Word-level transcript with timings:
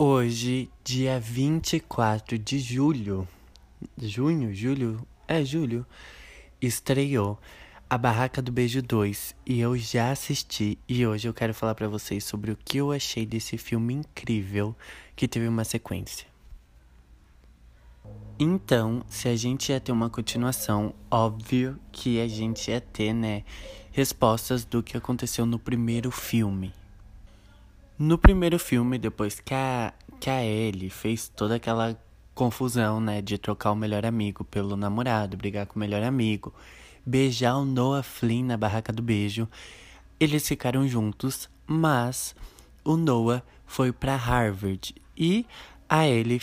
Hoje, 0.00 0.70
dia 0.84 1.18
24 1.18 2.38
de 2.38 2.60
julho, 2.60 3.26
junho, 4.00 4.54
julho, 4.54 5.04
é 5.26 5.44
julho, 5.44 5.84
estreou 6.62 7.36
A 7.90 7.98
Barraca 7.98 8.40
do 8.40 8.52
Beijo 8.52 8.80
2 8.80 9.34
e 9.44 9.58
eu 9.58 9.76
já 9.76 10.12
assisti 10.12 10.78
e 10.88 11.04
hoje 11.04 11.26
eu 11.26 11.34
quero 11.34 11.52
falar 11.52 11.74
para 11.74 11.88
vocês 11.88 12.22
sobre 12.22 12.52
o 12.52 12.56
que 12.64 12.78
eu 12.78 12.92
achei 12.92 13.26
desse 13.26 13.58
filme 13.58 13.92
incrível 13.92 14.72
que 15.16 15.26
teve 15.26 15.48
uma 15.48 15.64
sequência. 15.64 16.28
Então, 18.38 19.02
se 19.08 19.28
a 19.28 19.34
gente 19.34 19.72
ia 19.72 19.80
ter 19.80 19.90
uma 19.90 20.08
continuação, 20.08 20.94
óbvio 21.10 21.76
que 21.90 22.20
a 22.20 22.28
gente 22.28 22.70
ia 22.70 22.80
ter, 22.80 23.12
né, 23.12 23.42
respostas 23.90 24.64
do 24.64 24.80
que 24.80 24.96
aconteceu 24.96 25.44
no 25.44 25.58
primeiro 25.58 26.12
filme. 26.12 26.72
No 27.98 28.16
primeiro 28.16 28.60
filme, 28.60 28.96
depois 28.96 29.40
que 29.40 29.52
a, 29.52 29.92
que 30.20 30.30
a 30.30 30.44
Ellie 30.44 30.88
fez 30.88 31.28
toda 31.28 31.56
aquela 31.56 32.00
confusão, 32.32 33.00
né, 33.00 33.20
de 33.20 33.36
trocar 33.36 33.72
o 33.72 33.74
melhor 33.74 34.06
amigo 34.06 34.44
pelo 34.44 34.76
namorado, 34.76 35.36
brigar 35.36 35.66
com 35.66 35.74
o 35.74 35.80
melhor 35.80 36.04
amigo, 36.04 36.54
beijar 37.04 37.56
o 37.56 37.64
Noah 37.64 38.04
Flynn 38.04 38.44
na 38.44 38.56
barraca 38.56 38.92
do 38.92 39.02
beijo, 39.02 39.48
eles 40.20 40.46
ficaram 40.46 40.86
juntos, 40.86 41.50
mas 41.66 42.36
o 42.84 42.96
Noah 42.96 43.42
foi 43.66 43.90
para 43.90 44.14
Harvard 44.14 44.94
e 45.16 45.44
a 45.88 46.06
Ellie 46.06 46.40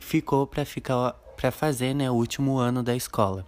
ficou 0.00 0.44
para 0.44 0.64
ficar 0.64 1.12
para 1.36 1.52
fazer, 1.52 1.94
né, 1.94 2.10
o 2.10 2.14
último 2.14 2.58
ano 2.58 2.82
da 2.82 2.96
escola. 2.96 3.46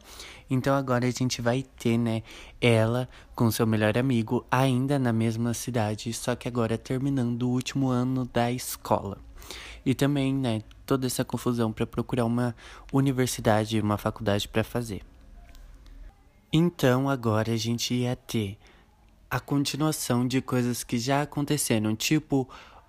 Então 0.51 0.75
agora 0.75 1.07
a 1.07 1.11
gente 1.11 1.43
vai 1.43 1.63
ter, 1.79 1.99
né, 1.99 2.23
ela 2.61 3.09
com 3.35 3.51
seu 3.51 3.67
melhor 3.67 3.97
amigo 3.99 4.45
ainda 4.51 4.99
na 4.99 5.13
mesma 5.13 5.53
cidade, 5.53 6.13
só 6.13 6.35
que 6.35 6.49
agora 6.49 6.79
terminando 6.79 7.43
o 7.43 7.51
último 7.51 7.89
ano 7.89 8.25
da 8.33 8.51
escola. 8.51 9.19
E 9.85 9.95
também, 9.95 10.35
né, 10.35 10.63
toda 10.87 11.07
essa 11.07 11.25
confusão 11.25 11.73
para 11.73 11.87
procurar 11.87 12.25
uma 12.25 12.55
universidade, 12.93 13.81
uma 13.81 13.99
faculdade 13.99 14.49
para 14.49 14.65
fazer. 14.65 15.03
Então 16.53 17.11
agora 17.11 17.53
a 17.53 17.57
gente 17.57 17.93
ia 17.93 18.17
ter 18.17 18.57
a 19.31 19.39
continuação 19.39 20.27
de 20.27 20.41
coisas 20.41 20.83
que 20.83 20.99
já 20.99 21.23
aconteceram, 21.23 21.95
tipo 21.95 22.49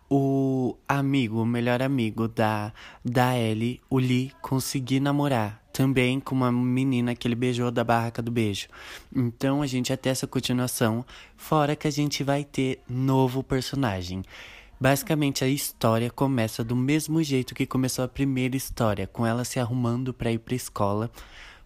o 0.09 0.75
amigo, 0.87 1.41
o 1.41 1.45
melhor 1.45 1.81
amigo 1.81 2.27
da, 2.27 2.73
da 3.05 3.37
Ellie, 3.37 3.79
o 3.89 3.99
Lee, 3.99 4.31
conseguir 4.41 4.99
namorar. 4.99 5.61
Também 5.71 6.19
com 6.19 6.35
uma 6.35 6.51
menina 6.51 7.15
que 7.15 7.27
ele 7.27 7.35
beijou 7.35 7.71
da 7.71 7.83
barraca 7.83 8.21
do 8.21 8.31
beijo. 8.31 8.67
Então 9.15 9.61
a 9.61 9.67
gente 9.67 9.95
ter 9.95 10.09
essa 10.09 10.27
continuação, 10.27 11.05
fora 11.37 11.75
que 11.75 11.87
a 11.87 11.91
gente 11.91 12.23
vai 12.23 12.43
ter 12.43 12.81
novo 12.89 13.43
personagem. 13.43 14.23
Basicamente 14.81 15.43
a 15.43 15.47
história 15.47 16.09
começa 16.09 16.63
do 16.63 16.75
mesmo 16.75 17.21
jeito 17.21 17.53
que 17.53 17.65
começou 17.65 18.03
a 18.03 18.07
primeira 18.07 18.57
história, 18.57 19.07
com 19.07 19.25
ela 19.25 19.45
se 19.45 19.59
arrumando 19.59 20.13
para 20.13 20.31
ir 20.31 20.39
para 20.39 20.55
escola, 20.55 21.11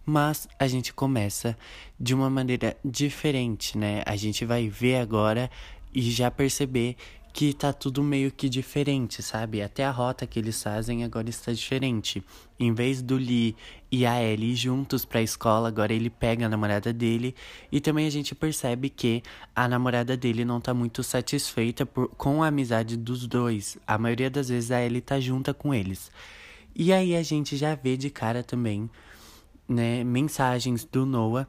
mas 0.05 0.47
a 0.59 0.67
gente 0.67 0.93
começa 0.93 1.57
de 1.99 2.13
uma 2.13 2.29
maneira 2.29 2.75
diferente, 2.83 3.77
né? 3.77 4.03
A 4.05 4.15
gente 4.15 4.45
vai 4.45 4.67
ver 4.67 4.97
agora 4.97 5.49
e 5.93 6.01
já 6.01 6.29
perceber 6.31 6.97
que 7.33 7.51
tá 7.51 7.73
tudo 7.73 8.03
meio 8.03 8.31
que 8.31 8.47
diferente, 8.47 9.23
sabe? 9.23 9.63
Até 9.63 9.83
a 9.83 9.89
rota 9.89 10.27
que 10.27 10.37
eles 10.37 10.61
fazem 10.61 11.03
agora 11.03 11.27
está 11.31 11.51
diferente. 11.51 12.23
Em 12.59 12.71
vez 12.71 13.01
do 13.01 13.15
Lee 13.15 13.55
e 13.91 14.05
a 14.05 14.21
Ellie 14.23 14.55
juntos 14.55 15.03
pra 15.03 15.19
escola, 15.19 15.67
agora 15.67 15.91
ele 15.91 16.11
pega 16.11 16.45
a 16.45 16.49
namorada 16.49 16.93
dele. 16.93 17.33
E 17.71 17.81
também 17.81 18.05
a 18.05 18.11
gente 18.11 18.35
percebe 18.35 18.87
que 18.87 19.23
a 19.55 19.67
namorada 19.67 20.15
dele 20.15 20.45
não 20.45 20.61
tá 20.61 20.75
muito 20.75 21.01
satisfeita 21.01 21.87
por, 21.87 22.07
com 22.09 22.43
a 22.43 22.47
amizade 22.47 22.95
dos 22.95 23.25
dois. 23.25 23.79
A 23.87 23.97
maioria 23.97 24.29
das 24.29 24.49
vezes 24.49 24.69
a 24.69 24.79
Ellie 24.79 25.01
tá 25.01 25.19
junta 25.19 25.55
com 25.55 25.73
eles. 25.73 26.11
E 26.75 26.93
aí 26.93 27.15
a 27.15 27.23
gente 27.23 27.57
já 27.57 27.73
vê 27.73 27.97
de 27.97 28.11
cara 28.11 28.43
também, 28.43 28.87
né, 29.67 30.03
mensagens 30.03 30.85
do 30.85 31.03
Noah 31.03 31.47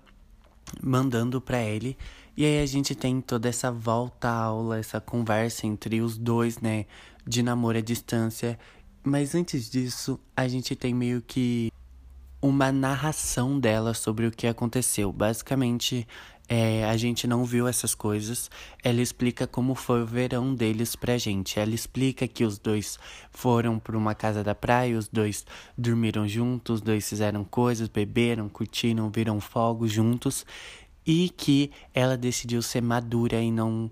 mandando 0.82 1.40
para 1.40 1.62
ele 1.62 1.96
e 2.36 2.44
aí 2.44 2.60
a 2.60 2.66
gente 2.66 2.96
tem 2.96 3.20
toda 3.20 3.48
essa 3.48 3.70
volta 3.70 4.28
à 4.28 4.42
aula, 4.44 4.78
essa 4.78 5.00
conversa 5.00 5.66
entre 5.66 6.00
os 6.00 6.18
dois, 6.18 6.58
né, 6.58 6.86
de 7.24 7.42
namoro 7.44 7.78
à 7.78 7.80
distância. 7.80 8.58
Mas 9.04 9.36
antes 9.36 9.70
disso, 9.70 10.18
a 10.36 10.48
gente 10.48 10.74
tem 10.74 10.92
meio 10.92 11.22
que 11.22 11.70
uma 12.42 12.72
narração 12.72 13.58
dela 13.58 13.94
sobre 13.94 14.26
o 14.26 14.32
que 14.32 14.48
aconteceu. 14.48 15.12
Basicamente, 15.12 16.08
é, 16.48 16.84
a 16.84 16.96
gente 16.96 17.26
não 17.26 17.44
viu 17.44 17.66
essas 17.66 17.94
coisas. 17.94 18.50
Ela 18.82 19.00
explica 19.00 19.46
como 19.46 19.74
foi 19.74 20.02
o 20.02 20.06
verão 20.06 20.54
deles 20.54 20.94
pra 20.94 21.16
gente. 21.16 21.58
Ela 21.58 21.74
explica 21.74 22.28
que 22.28 22.44
os 22.44 22.58
dois 22.58 22.98
foram 23.30 23.78
para 23.78 23.96
uma 23.96 24.14
casa 24.14 24.44
da 24.44 24.54
praia, 24.54 24.98
os 24.98 25.08
dois 25.08 25.46
dormiram 25.76 26.28
juntos, 26.28 26.76
os 26.76 26.80
dois 26.80 27.08
fizeram 27.08 27.44
coisas, 27.44 27.88
beberam, 27.88 28.48
curtiram, 28.48 29.10
viram 29.10 29.40
fogo 29.40 29.88
juntos 29.88 30.44
e 31.06 31.28
que 31.30 31.70
ela 31.92 32.16
decidiu 32.16 32.62
ser 32.62 32.82
madura 32.82 33.40
e 33.40 33.50
não 33.50 33.90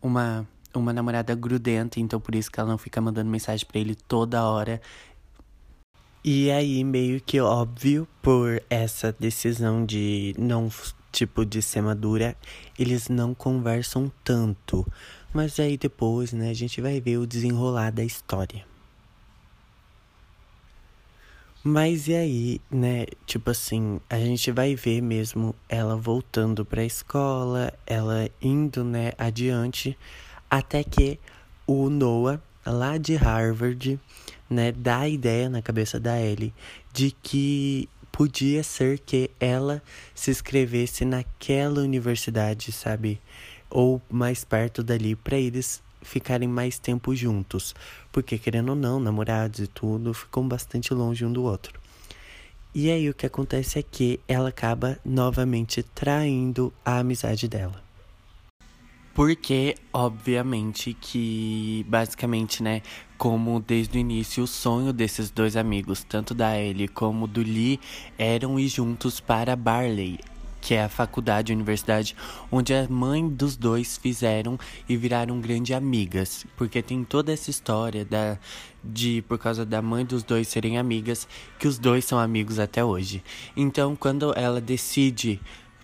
uma 0.00 0.46
uma 0.74 0.92
namorada 0.92 1.34
grudenta, 1.34 1.98
então 1.98 2.20
por 2.20 2.34
isso 2.34 2.52
que 2.52 2.60
ela 2.60 2.68
não 2.68 2.78
fica 2.78 3.00
mandando 3.00 3.28
mensagem 3.28 3.66
para 3.66 3.80
ele 3.80 3.96
toda 3.96 4.44
hora. 4.44 4.80
E 6.22 6.50
aí 6.50 6.84
meio 6.84 7.20
que 7.20 7.40
óbvio 7.40 8.06
por 8.22 8.62
essa 8.68 9.12
decisão 9.18 9.84
de 9.84 10.34
não 10.38 10.68
tipo 11.12 11.44
de 11.44 11.62
ser 11.62 11.82
madura, 11.82 12.36
eles 12.78 13.08
não 13.08 13.34
conversam 13.34 14.10
tanto. 14.22 14.86
Mas 15.32 15.58
aí 15.60 15.76
depois, 15.76 16.32
né, 16.32 16.50
a 16.50 16.54
gente 16.54 16.80
vai 16.80 17.00
ver 17.00 17.18
o 17.18 17.26
desenrolar 17.26 17.90
da 17.90 18.04
história. 18.04 18.64
Mas 21.62 22.08
e 22.08 22.14
aí, 22.14 22.60
né? 22.70 23.04
Tipo 23.26 23.50
assim, 23.50 24.00
a 24.08 24.18
gente 24.18 24.50
vai 24.52 24.74
ver 24.74 25.02
mesmo 25.02 25.54
ela 25.68 25.96
voltando 25.96 26.64
pra 26.64 26.84
escola, 26.84 27.72
ela 27.86 28.30
indo, 28.40 28.84
né, 28.84 29.12
adiante, 29.18 29.98
até 30.48 30.84
que 30.84 31.18
o 31.66 31.90
Noah, 31.90 32.40
lá 32.64 32.96
de 32.96 33.16
Harvard, 33.16 34.00
né, 34.48 34.72
dá 34.72 35.00
a 35.00 35.08
ideia 35.08 35.50
na 35.50 35.60
cabeça 35.60 36.00
da 36.00 36.18
Ellie 36.18 36.54
de 36.92 37.10
que 37.10 37.88
podia 38.18 38.64
ser 38.64 38.98
que 38.98 39.30
ela 39.38 39.80
se 40.12 40.32
inscrevesse 40.32 41.04
naquela 41.04 41.82
universidade, 41.82 42.72
sabe? 42.72 43.20
Ou 43.70 44.02
mais 44.10 44.42
perto 44.42 44.82
dali, 44.82 45.14
para 45.14 45.38
eles 45.38 45.80
ficarem 46.02 46.48
mais 46.48 46.80
tempo 46.80 47.14
juntos. 47.14 47.76
Porque, 48.10 48.36
querendo 48.36 48.70
ou 48.70 48.74
não, 48.74 48.98
namorados 48.98 49.60
e 49.60 49.68
tudo 49.68 50.12
ficam 50.12 50.48
bastante 50.48 50.92
longe 50.92 51.24
um 51.24 51.32
do 51.32 51.44
outro. 51.44 51.78
E 52.74 52.90
aí 52.90 53.08
o 53.08 53.14
que 53.14 53.24
acontece 53.24 53.78
é 53.78 53.84
que 53.84 54.18
ela 54.26 54.48
acaba 54.48 54.98
novamente 55.04 55.84
traindo 55.84 56.72
a 56.84 56.98
amizade 56.98 57.46
dela. 57.46 57.80
Porque, 59.14 59.76
obviamente, 59.92 60.92
que 60.92 61.86
basicamente, 61.88 62.64
né, 62.64 62.82
como 63.18 63.58
desde 63.58 63.98
o 63.98 64.00
início 64.00 64.44
o 64.44 64.46
sonho 64.46 64.92
desses 64.92 65.28
dois 65.28 65.56
amigos, 65.56 66.04
tanto 66.04 66.32
da 66.32 66.56
Ellie 66.56 66.86
como 66.86 67.26
do 67.26 67.42
Lee, 67.42 67.80
eram 68.16 68.58
ir 68.60 68.68
juntos 68.68 69.18
para 69.18 69.56
Barley, 69.56 70.20
que 70.60 70.74
é 70.74 70.84
a 70.84 70.88
faculdade, 70.88 71.52
a 71.52 71.56
universidade, 71.56 72.14
onde 72.50 72.72
a 72.72 72.86
mãe 72.88 73.28
dos 73.28 73.56
dois 73.56 73.96
fizeram 73.98 74.56
e 74.88 74.96
viraram 74.96 75.40
grandes 75.40 75.76
amigas, 75.76 76.46
porque 76.56 76.80
tem 76.80 77.02
toda 77.02 77.32
essa 77.32 77.50
história 77.50 78.04
da 78.04 78.38
de 78.82 79.22
por 79.22 79.36
causa 79.36 79.66
da 79.66 79.82
mãe 79.82 80.04
dos 80.04 80.22
dois 80.22 80.46
serem 80.46 80.78
amigas, 80.78 81.26
que 81.58 81.66
os 81.66 81.76
dois 81.76 82.04
são 82.04 82.18
amigos 82.18 82.60
até 82.60 82.84
hoje. 82.84 83.22
Então, 83.56 83.96
quando 83.96 84.32
ela 84.38 84.60
decide 84.60 85.40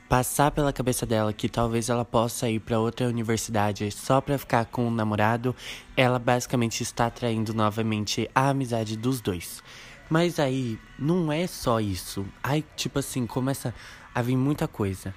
passar 0.09 0.51
pela 0.51 0.73
cabeça 0.73 1.07
dela 1.07 1.33
que 1.33 1.49
talvez 1.49 1.89
ela 1.89 2.05
possa 2.05 2.49
ir 2.49 2.61
para 2.61 2.79
outra 2.79 3.09
universidade 3.09 3.91
só 3.91 4.21
para 4.21 4.39
ficar 4.39 4.67
com 4.67 4.87
o 4.87 4.91
namorado, 4.91 5.55
ela 5.97 6.19
basicamente 6.19 6.83
está 6.83 7.11
traindo 7.11 7.55
novamente 7.55 8.29
a 8.35 8.51
amizade 8.51 8.97
dos 8.97 9.21
dois. 9.21 9.63
Mas 10.09 10.39
aí 10.39 10.79
não 10.99 11.33
é 11.33 11.47
só 11.47 11.81
isso. 11.81 12.27
Aí, 12.43 12.65
tipo 12.77 12.99
assim, 12.99 13.27
começa 13.27 13.75
a 14.15 14.23
vir 14.23 14.37
muita 14.37 14.69
coisa. 14.69 15.15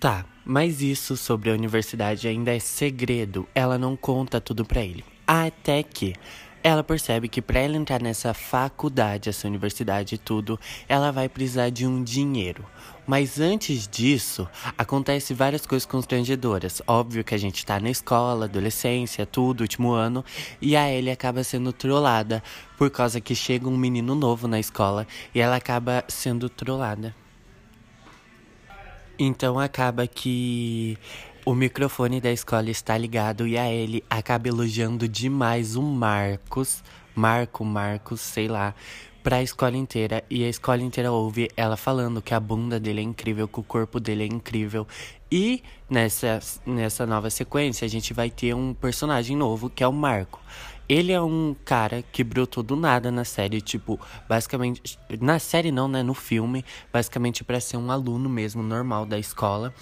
Tá, 0.00 0.26
mas 0.44 0.82
isso 0.82 1.16
sobre 1.16 1.50
a 1.50 1.54
universidade 1.54 2.28
ainda 2.28 2.54
é 2.54 2.58
segredo. 2.58 3.48
Ela 3.54 3.78
não 3.78 3.96
conta 3.96 4.40
tudo 4.40 4.64
pra 4.64 4.82
ele. 4.82 5.04
Até 5.26 5.82
que 5.82 6.14
ela 6.64 6.82
percebe 6.82 7.28
que 7.28 7.42
para 7.42 7.60
ela 7.60 7.76
entrar 7.76 8.00
nessa 8.00 8.32
faculdade, 8.32 9.28
essa 9.28 9.46
universidade 9.46 10.14
e 10.14 10.18
tudo, 10.18 10.58
ela 10.88 11.12
vai 11.12 11.28
precisar 11.28 11.68
de 11.68 11.86
um 11.86 12.02
dinheiro. 12.02 12.64
Mas 13.06 13.38
antes 13.38 13.86
disso, 13.86 14.48
acontece 14.78 15.34
várias 15.34 15.66
coisas 15.66 15.84
constrangedoras. 15.84 16.80
Óbvio 16.86 17.22
que 17.22 17.34
a 17.34 17.38
gente 17.38 17.66
tá 17.66 17.78
na 17.78 17.90
escola, 17.90 18.46
adolescência, 18.46 19.26
tudo, 19.26 19.60
último 19.60 19.92
ano, 19.92 20.24
e 20.58 20.74
a 20.74 20.90
Ellie 20.90 21.10
acaba 21.10 21.44
sendo 21.44 21.70
trollada 21.70 22.42
por 22.78 22.90
causa 22.90 23.20
que 23.20 23.34
chega 23.34 23.68
um 23.68 23.76
menino 23.76 24.14
novo 24.14 24.48
na 24.48 24.58
escola 24.58 25.06
e 25.34 25.40
ela 25.40 25.56
acaba 25.56 26.02
sendo 26.08 26.48
trollada. 26.48 27.14
Então 29.18 29.58
acaba 29.58 30.06
que 30.06 30.98
o 31.44 31.54
microfone 31.54 32.20
da 32.20 32.32
escola 32.32 32.70
está 32.70 32.96
ligado 32.96 33.46
e 33.46 33.56
a 33.56 33.70
ele 33.70 34.02
acaba 34.08 34.48
elogiando 34.48 35.06
demais 35.06 35.76
o 35.76 35.82
Marcos, 35.82 36.82
Marco, 37.14 37.64
Marcos, 37.64 38.20
sei 38.20 38.48
lá, 38.48 38.74
pra 39.22 39.42
escola 39.42 39.76
inteira. 39.76 40.24
E 40.28 40.44
a 40.44 40.48
escola 40.48 40.82
inteira 40.82 41.12
ouve 41.12 41.50
ela 41.56 41.76
falando 41.76 42.20
que 42.20 42.34
a 42.34 42.40
bunda 42.40 42.80
dele 42.80 43.00
é 43.00 43.04
incrível, 43.04 43.46
que 43.46 43.60
o 43.60 43.62
corpo 43.62 44.00
dele 44.00 44.24
é 44.24 44.26
incrível. 44.26 44.86
E 45.30 45.62
nessa, 45.88 46.40
nessa 46.66 47.06
nova 47.06 47.30
sequência 47.30 47.84
a 47.84 47.88
gente 47.88 48.12
vai 48.12 48.30
ter 48.30 48.54
um 48.54 48.74
personagem 48.74 49.36
novo 49.36 49.70
que 49.70 49.84
é 49.84 49.88
o 49.88 49.92
Marco. 49.92 50.40
Ele 50.88 51.12
é 51.12 51.20
um 51.20 51.54
cara 51.64 52.02
que 52.02 52.22
brotou 52.22 52.62
do 52.62 52.76
nada 52.76 53.10
na 53.10 53.24
série, 53.24 53.60
tipo, 53.60 53.98
basicamente. 54.28 54.98
Na 55.20 55.38
série 55.38 55.70
não, 55.70 55.88
né? 55.88 56.02
No 56.02 56.14
filme, 56.14 56.64
basicamente 56.92 57.42
para 57.42 57.60
ser 57.60 57.76
um 57.76 57.90
aluno 57.90 58.28
mesmo, 58.28 58.62
normal 58.62 59.06
da 59.06 59.18
escola. 59.18 59.72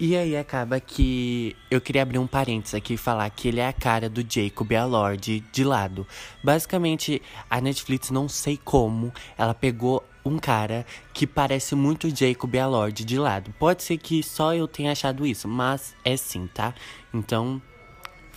E 0.00 0.16
aí 0.16 0.36
acaba 0.36 0.78
que 0.78 1.56
eu 1.68 1.80
queria 1.80 2.02
abrir 2.02 2.18
um 2.18 2.26
parênteses 2.26 2.72
aqui 2.72 2.94
e 2.94 2.96
falar 2.96 3.28
que 3.30 3.48
ele 3.48 3.58
é 3.58 3.66
a 3.66 3.72
cara 3.72 4.08
do 4.08 4.22
Jacob 4.22 4.70
e 4.70 4.76
a 4.76 4.84
Lorde 4.84 5.40
de 5.52 5.64
lado. 5.64 6.06
Basicamente, 6.42 7.20
a 7.50 7.60
Netflix, 7.60 8.08
não 8.10 8.28
sei 8.28 8.56
como, 8.56 9.12
ela 9.36 9.52
pegou 9.52 10.04
um 10.24 10.38
cara 10.38 10.86
que 11.12 11.26
parece 11.26 11.74
muito 11.74 12.14
Jacob 12.14 12.54
e 12.54 12.58
a 12.60 12.68
Lorde 12.68 13.04
de 13.04 13.18
lado. 13.18 13.52
Pode 13.58 13.82
ser 13.82 13.98
que 13.98 14.22
só 14.22 14.54
eu 14.54 14.68
tenha 14.68 14.92
achado 14.92 15.26
isso, 15.26 15.48
mas 15.48 15.96
é 16.04 16.16
sim, 16.16 16.46
tá? 16.46 16.72
Então, 17.12 17.60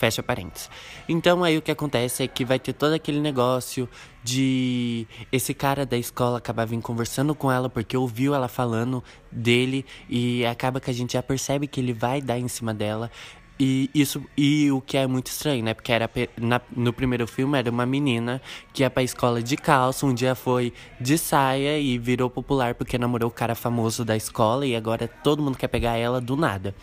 Fecha 0.02 0.24
parênteses. 0.24 0.68
Então 1.08 1.44
aí 1.44 1.60
o 1.60 1.62
que 1.62 1.70
acontece 1.70 2.24
é 2.24 2.28
que 2.28 2.44
vai 2.44 2.58
ter 2.58 2.74
todo 2.74 2.94
aquele 2.94 3.20
negócio 3.20 3.88
de 4.24 5.06
esse 5.32 5.54
cara 5.54 5.86
da 5.86 5.96
escola 5.96 6.40
acabar 6.40 6.66
vindo 6.66 6.82
conversando 6.82 7.36
com 7.36 7.52
ela 7.52 7.70
porque 7.70 7.96
ouviu 7.96 8.34
ela 8.34 8.48
falando 8.48 9.04
dele 9.32 9.86
e 10.10 10.44
acaba 10.44 10.80
que 10.80 10.90
a 10.90 10.94
gente 10.94 11.14
já 11.14 11.22
percebe 11.22 11.68
que 11.68 11.80
ele 11.80 11.94
vai 11.94 12.20
dar 12.20 12.40
em 12.40 12.48
cima 12.48 12.74
dela. 12.74 13.12
E 13.60 13.92
isso 13.94 14.26
e 14.36 14.72
o 14.72 14.82
que 14.82 14.98
é 14.98 15.06
muito 15.06 15.28
estranho, 15.28 15.64
né? 15.64 15.76
Porque 15.76 15.92
era 15.92 16.10
na, 16.36 16.60
no 16.76 16.92
primeiro 16.92 17.28
filme 17.28 17.60
era 17.60 17.70
uma 17.70 17.86
menina 17.86 18.42
que 18.74 18.82
ia 18.82 18.90
pra 18.90 19.04
escola 19.04 19.40
de 19.40 19.56
calça, 19.56 20.04
um 20.04 20.16
dia 20.16 20.34
foi 20.34 20.74
de 21.00 21.16
saia 21.16 21.78
e 21.78 22.00
virou 22.00 22.28
popular 22.28 22.74
porque 22.74 22.98
namorou 22.98 23.30
o 23.30 23.32
cara 23.32 23.54
famoso 23.54 24.04
da 24.04 24.18
escola 24.18 24.66
e 24.66 24.76
agora 24.76 25.08
todo 25.08 25.44
mundo 25.44 25.60
quer 25.60 25.68
pegar 25.68 25.96
ela 25.96 26.20
do 26.20 26.36
nada. 26.36 26.74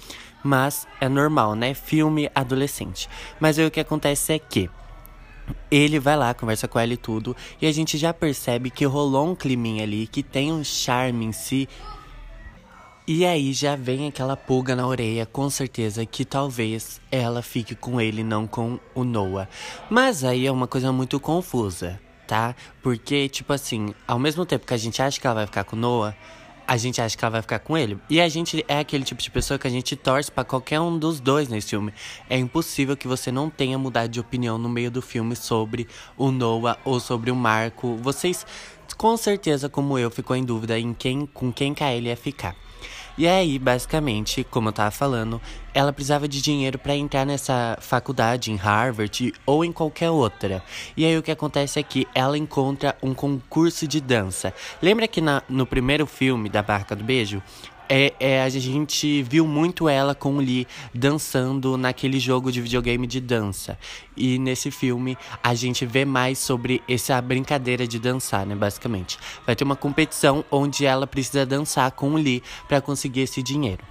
Mas 0.43 0.87
é 1.01 1.09
normal, 1.09 1.55
né? 1.55 1.75
Filme 1.75 2.31
adolescente. 2.35 3.09
Mas 3.41 3.59
aí 3.59 3.67
o 3.67 3.71
que 3.71 3.81
acontece 3.81 4.33
é 4.33 4.39
que 4.39 4.71
ele 5.71 5.99
vai 5.99 6.17
lá, 6.17 6.35
conversa 6.35 6.69
com 6.69 6.79
ela 6.79 6.93
e 6.93 6.97
tudo, 6.97 7.37
e 7.61 7.67
a 7.67 7.73
gente 7.73 7.97
já 7.97 8.13
percebe 8.13 8.71
que 8.71 8.85
rolou 8.85 9.31
um 9.31 9.35
climinha 9.35 9.83
ali, 9.83 10.07
que 10.07 10.23
tem 10.23 10.53
um 10.53 10.63
charme 10.63 11.27
em 11.27 11.33
si. 11.33 11.69
E 13.07 13.25
aí 13.25 13.55
já 13.55 13.75
vem 13.75 14.07
aquela 14.07 14.37
pulga 14.37 14.77
na 14.77 14.87
orelha, 14.87 15.25
com 15.25 15.49
certeza, 15.49 16.05
que 16.05 16.25
talvez 16.25 17.01
ela 17.11 17.41
fique 17.41 17.75
com 17.75 17.99
ele, 18.01 18.23
não 18.23 18.47
com 18.47 18.79
o 18.95 19.03
Noah. 19.03 19.49
Mas 19.89 20.25
aí 20.25 20.47
é 20.47 20.53
uma 20.53 20.67
coisa 20.67 20.93
muito 20.93 21.19
confusa, 21.19 21.99
tá? 22.27 22.55
Porque, 22.83 23.27
tipo 23.31 23.53
assim, 23.53 23.95
ao 24.07 24.19
mesmo 24.19 24.45
tempo 24.45 24.67
que 24.67 24.75
a 24.75 24.79
gente 24.79 25.01
acha 25.01 25.19
que 25.19 25.27
ela 25.27 25.37
vai 25.37 25.47
ficar 25.47 25.65
com 25.65 25.75
o 25.75 25.79
Noah, 25.79 26.15
a 26.69 26.77
gente 26.77 27.01
acha 27.01 27.17
que 27.17 27.25
ela 27.25 27.33
vai 27.33 27.41
ficar 27.41 27.61
com 27.61 27.79
ele. 27.79 27.99
E 28.11 28.21
a 28.21 28.29
gente 28.29 28.63
é 28.69 28.79
aquele 28.79 29.03
tipo 29.03 29.23
de 29.23 29.31
pessoa 29.31 29.59
que 29.59 29.67
a 29.67 29.71
gente 29.71 29.97
torce 29.97 30.31
para 30.31 30.45
qualquer 30.45 30.79
um 30.79 30.99
dos 30.99 31.19
dois 31.19 31.49
nesse 31.49 31.71
filme. 31.71 31.95
É 32.29 32.37
impossível 32.37 32.95
que 32.95 33.09
você 33.09 33.33
não 33.33 33.49
tenha 33.49 33.79
mudado 33.79 34.11
de 34.11 34.21
opinião 34.21 34.59
no 34.59 34.69
meio 34.69 34.91
do 34.91 35.01
filme 35.01 35.35
sobre 35.35 35.89
o 36.15 36.31
Noah 36.31 36.79
ou 36.85 37.01
sobre 37.01 37.31
o 37.31 37.35
Marco. 37.35 37.97
Vocês, 37.97 38.47
com 38.99 39.17
certeza, 39.17 39.71
como 39.71 39.99
eu, 39.99 40.11
ficou 40.11 40.37
em 40.37 40.45
dúvida 40.45 40.79
em 40.79 40.93
quem, 40.93 41.25
com 41.25 41.51
quem 41.51 41.75
Ellie 41.81 42.11
ia 42.11 42.17
ficar. 42.17 42.55
E 43.19 43.27
aí, 43.27 43.59
basicamente, 43.59 44.45
como 44.45 44.69
eu 44.69 44.73
tava 44.73 44.93
falando, 44.93 45.41
ela 45.75 45.93
precisava 45.93 46.29
de 46.29 46.41
dinheiro 46.41 46.79
para 46.79 46.95
entrar 46.95 47.27
nessa 47.27 47.77
faculdade 47.81 48.53
em 48.53 48.55
Harvard 48.55 49.35
ou 49.45 49.65
em 49.65 49.73
qualquer 49.73 50.09
outra. 50.09 50.63
E 50.97 51.05
aí 51.05 51.19
o 51.19 51.23
que 51.23 51.33
acontece 51.33 51.81
é 51.81 51.83
que 51.83 52.07
ela 52.15 52.39
encontra 52.39 52.97
um 53.03 53.13
concurso 53.13 53.89
de 53.89 54.01
dança. 54.01 54.55
Lembra 54.81 55.09
que 55.09 55.21
na, 55.21 55.43
no 55.49 55.67
primeiro 55.67 56.07
filme 56.07 56.49
da 56.49 56.63
Barca 56.63 56.95
do 56.95 57.03
Beijo, 57.03 57.43
é, 57.89 58.15
é, 58.21 58.43
a 58.43 58.49
gente 58.49 59.23
viu 59.23 59.47
muito 59.47 59.89
ela 59.89 60.15
com 60.15 60.37
o 60.37 60.41
Lee 60.41 60.67
dançando 60.95 61.77
naquele 61.77 62.21
jogo 62.21 62.53
de 62.53 62.61
videogame 62.61 63.07
de 63.07 63.21
dança. 63.21 63.79
E 64.17 64.39
nesse 64.39 64.71
filme 64.71 65.17
a 65.43 65.55
gente 65.55 65.87
vê 65.87 66.05
mais 66.05 66.39
sobre 66.39 66.83
essa 66.89 67.21
brincadeira 67.21 67.87
de 67.87 67.99
dançar, 67.99 68.45
né? 68.45 68.55
Basicamente. 68.55 69.19
Vai 69.47 69.57
ter 69.57 69.65
uma 69.65 69.77
competição 69.77 70.45
onde 70.51 70.85
ela 70.85 71.07
precisa 71.07 71.47
dançar 71.47 71.91
com 71.93 72.13
o 72.13 72.17
Lee 72.17 72.43
para 72.67 72.81
conseguir 72.81 73.21
esse 73.21 73.43
dinheiro. 73.43 73.83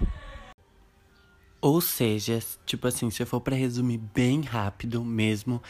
Ou 1.60 1.80
seja, 1.80 2.38
tipo 2.64 2.86
assim, 2.86 3.10
se 3.10 3.22
eu 3.22 3.26
for 3.26 3.40
para 3.40 3.56
resumir 3.56 3.98
bem 4.14 4.42
rápido 4.42 5.04
mesmo, 5.04 5.60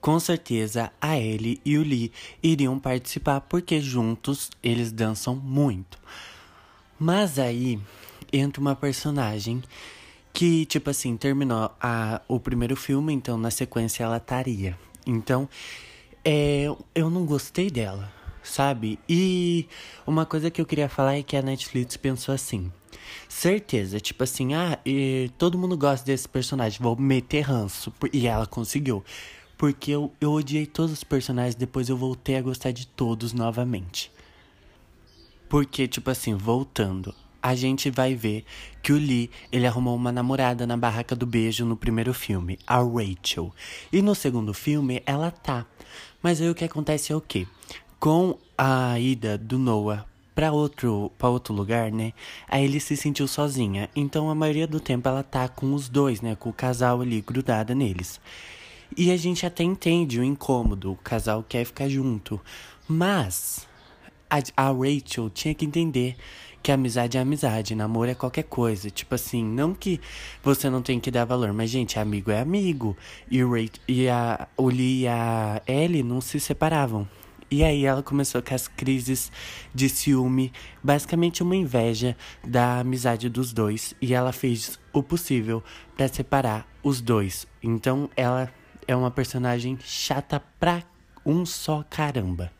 com 0.00 0.18
certeza 0.18 0.92
a 1.00 1.16
Ellie 1.18 1.60
e 1.64 1.78
o 1.78 1.82
Lee 1.82 2.10
iriam 2.42 2.78
participar 2.80 3.40
porque 3.42 3.80
juntos 3.80 4.50
eles 4.60 4.90
dançam 4.90 5.36
muito. 5.36 5.98
Mas 6.98 7.38
aí 7.38 7.78
entra 8.32 8.60
uma 8.60 8.74
personagem 8.74 9.62
que, 10.32 10.66
tipo 10.66 10.90
assim, 10.90 11.16
terminou 11.16 11.70
a, 11.80 12.20
o 12.28 12.38
primeiro 12.38 12.76
filme, 12.76 13.12
então 13.12 13.38
na 13.38 13.50
sequência 13.50 14.04
ela 14.04 14.18
estaria. 14.18 14.78
Então, 15.06 15.48
é, 16.24 16.66
eu 16.94 17.08
não 17.08 17.24
gostei 17.24 17.70
dela, 17.70 18.12
sabe? 18.42 18.98
E 19.08 19.68
uma 20.06 20.26
coisa 20.26 20.50
que 20.50 20.60
eu 20.60 20.66
queria 20.66 20.88
falar 20.88 21.16
é 21.16 21.22
que 21.22 21.36
a 21.36 21.42
Netflix 21.42 21.96
pensou 21.96 22.34
assim. 22.34 22.72
Certeza, 23.28 24.00
tipo 24.00 24.24
assim, 24.24 24.54
ah, 24.54 24.78
todo 25.38 25.58
mundo 25.58 25.76
gosta 25.76 26.04
desse 26.04 26.28
personagem, 26.28 26.80
vou 26.82 26.96
meter 26.96 27.42
ranço. 27.42 27.92
E 28.12 28.26
ela 28.26 28.46
conseguiu. 28.46 29.04
Porque 29.56 29.90
eu, 29.90 30.12
eu 30.20 30.32
odiei 30.32 30.66
todos 30.66 30.92
os 30.92 31.04
personagens, 31.04 31.54
depois 31.54 31.88
eu 31.88 31.96
voltei 31.96 32.36
a 32.36 32.42
gostar 32.42 32.72
de 32.72 32.86
todos 32.86 33.32
novamente. 33.32 34.10
Porque, 35.48 35.86
tipo 35.86 36.10
assim, 36.10 36.34
voltando, 36.34 37.14
a 37.42 37.54
gente 37.54 37.90
vai 37.90 38.14
ver 38.14 38.44
que 38.82 38.92
o 38.92 38.96
Lee, 38.96 39.30
ele 39.52 39.66
arrumou 39.66 39.94
uma 39.94 40.10
namorada 40.10 40.66
na 40.66 40.76
barraca 40.76 41.14
do 41.14 41.24
beijo 41.24 41.64
no 41.64 41.76
primeiro 41.76 42.12
filme, 42.12 42.58
a 42.66 42.78
Rachel. 42.78 43.52
E 43.92 44.02
no 44.02 44.14
segundo 44.14 44.52
filme, 44.52 45.02
ela 45.06 45.30
tá. 45.30 45.64
Mas 46.20 46.40
aí 46.40 46.50
o 46.50 46.54
que 46.54 46.64
acontece 46.64 47.12
é 47.12 47.16
o 47.16 47.20
quê? 47.20 47.46
Com 48.00 48.36
a 48.58 48.98
ida 48.98 49.38
do 49.38 49.58
Noah 49.58 50.04
para 50.34 50.52
outro, 50.52 51.10
pra 51.16 51.28
outro 51.28 51.54
lugar, 51.54 51.90
né? 51.90 52.12
Aí 52.48 52.64
ele 52.64 52.80
se 52.80 52.96
sentiu 52.96 53.28
sozinha. 53.28 53.88
Então 53.94 54.28
a 54.28 54.34
maioria 54.34 54.66
do 54.66 54.80
tempo 54.80 55.08
ela 55.08 55.22
tá 55.22 55.48
com 55.48 55.72
os 55.72 55.88
dois, 55.88 56.20
né? 56.20 56.34
Com 56.34 56.50
o 56.50 56.52
casal 56.52 57.00
ali 57.00 57.20
grudada 57.20 57.74
neles. 57.74 58.20
E 58.96 59.10
a 59.10 59.16
gente 59.16 59.46
até 59.46 59.62
entende 59.62 60.20
o 60.20 60.24
incômodo, 60.24 60.92
o 60.92 60.96
casal 60.96 61.44
quer 61.48 61.64
ficar 61.64 61.88
junto. 61.88 62.40
Mas 62.86 63.66
a, 64.30 64.38
a 64.56 64.70
Rachel 64.70 65.30
tinha 65.30 65.54
que 65.54 65.64
entender 65.64 66.16
que 66.62 66.72
amizade 66.72 67.16
é 67.16 67.20
amizade, 67.20 67.76
namoro 67.76 68.10
é 68.10 68.14
qualquer 68.14 68.42
coisa. 68.42 68.90
Tipo 68.90 69.14
assim, 69.14 69.44
não 69.44 69.72
que 69.72 70.00
você 70.42 70.68
não 70.68 70.82
tem 70.82 70.98
que 70.98 71.12
dar 71.12 71.24
valor, 71.24 71.52
mas, 71.52 71.70
gente, 71.70 71.96
amigo 71.96 72.30
é 72.30 72.40
amigo. 72.40 72.96
E, 73.30 73.42
o 73.44 73.50
Rachel, 73.50 73.80
e 73.86 74.08
a, 74.08 74.48
Lee 74.58 75.02
e 75.02 75.08
a 75.08 75.62
Ellie 75.66 76.02
não 76.02 76.20
se 76.20 76.40
separavam. 76.40 77.08
E 77.48 77.62
aí 77.62 77.84
ela 77.84 78.02
começou 78.02 78.42
com 78.42 78.52
as 78.52 78.66
crises 78.66 79.30
de 79.72 79.88
ciúme, 79.88 80.52
basicamente 80.82 81.40
uma 81.40 81.54
inveja 81.54 82.16
da 82.44 82.80
amizade 82.80 83.28
dos 83.28 83.52
dois. 83.52 83.94
E 84.02 84.12
ela 84.12 84.32
fez 84.32 84.76
o 84.92 85.04
possível 85.04 85.62
para 85.96 86.08
separar 86.08 86.66
os 86.82 87.00
dois. 87.00 87.46
Então 87.62 88.10
ela 88.16 88.52
é 88.88 88.96
uma 88.96 89.12
personagem 89.12 89.78
chata 89.80 90.42
pra 90.58 90.82
um 91.24 91.46
só 91.46 91.84
caramba. 91.88 92.55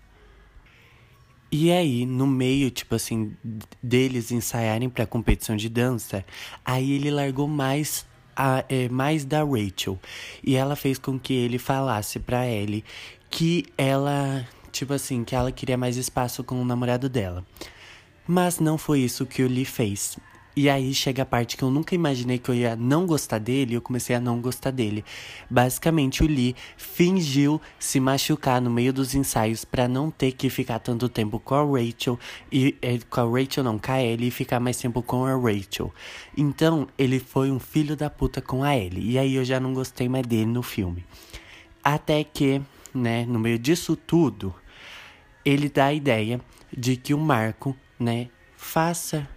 E 1.51 1.71
aí, 1.71 2.05
no 2.05 2.27
meio, 2.27 2.71
tipo 2.71 2.95
assim, 2.95 3.37
deles 3.83 4.33
ensaiarem 4.33 4.89
pra 4.89 5.07
competição 5.07 5.57
de 5.57 5.69
dança, 5.69 6.25
aí 6.65 6.93
ele 6.93 7.11
largou 7.11 7.47
mais 7.47 8.05
a, 8.37 8.65
é, 8.69 8.89
mais 8.89 9.25
da 9.25 9.43
Rachel. 9.45 9.99
E 10.43 10.57
ela 10.57 10.77
fez 10.77 10.99
com 10.99 11.19
que 11.19 11.33
ele 11.33 11.59
falasse 11.59 12.19
pra 12.19 12.47
Ellie 12.47 12.85
que 13.31 13.67
ela, 13.79 14.47
tipo 14.73 14.93
assim, 14.93 15.25
que 15.25 15.35
ela 15.35 15.53
queria 15.53 15.77
mais 15.77 15.97
espaço 15.97 16.45
com 16.45 16.61
o 16.61 16.65
namorado 16.65 17.09
dela. 17.09 17.45
Mas 18.27 18.59
não 18.59 18.77
foi 18.77 19.01
isso 19.01 19.25
que 19.25 19.43
o 19.43 19.49
Lee 19.49 19.65
fez. 19.65 20.19
E 20.59 20.71
aí 20.71 20.95
chega 20.95 21.23
a 21.23 21.27
parte 21.27 21.55
que 21.55 21.63
eu 21.63 21.71
nunca 21.71 21.95
imaginei 21.95 22.39
que 22.39 22.49
eu 22.49 22.55
ia 22.55 22.75
não 22.75 23.05
gostar 23.05 23.37
dele, 23.37 23.75
eu 23.75 23.83
comecei 23.83 24.17
a 24.17 24.21
não 24.21 24.41
gostar 24.41 24.71
dele. 24.71 25.05
Basicamente, 25.51 26.23
o 26.23 26.27
Lee 26.27 26.57
fingiu 26.79 27.61
se 27.79 28.01
machucar 28.01 28.59
no 28.59 28.71
meio 28.71 28.91
dos 28.91 29.15
ensaios 29.15 29.67
para 29.67 29.87
não 29.87 30.11
ter 30.11 30.33
que 30.33 30.49
ficar 30.49 30.79
tanto 30.79 31.11
tempo 31.11 31.39
com 31.39 31.55
a 31.55 31.63
Rachel 31.63 32.19
e 32.51 32.75
é, 32.81 32.99
com 33.11 33.21
a 33.21 33.39
Rachel 33.39 33.65
não, 33.65 33.79
com 33.79 33.93
a 33.93 34.03
Ellie 34.03 34.29
e 34.29 34.31
ficar 34.31 34.59
mais 34.59 34.79
tempo 34.79 35.03
com 35.03 35.27
a 35.27 35.37
Rachel. 35.37 35.93
Então, 36.35 36.89
ele 36.97 37.21
foi 37.21 37.51
um 37.51 37.59
filho 37.59 37.95
da 37.95 38.09
puta 38.09 38.41
com 38.41 38.65
a 38.65 38.75
Ellie. 38.75 39.11
E 39.11 39.19
aí 39.19 39.35
eu 39.35 39.45
já 39.45 39.61
não 39.61 39.75
gostei 39.75 40.09
mais 40.09 40.27
dele 40.27 40.47
no 40.47 40.63
filme. 40.63 41.05
Até 41.85 42.25
que, 42.25 42.63
né, 42.95 43.27
no 43.27 43.39
meio 43.39 43.59
disso 43.59 43.95
tudo, 43.95 44.55
ele 45.45 45.69
dá 45.69 45.85
a 45.85 45.93
ideia 45.93 46.41
de 46.75 46.97
que 46.97 47.13
o 47.13 47.19
Marco, 47.19 47.77
né, 48.01 48.31
faça 48.57 49.29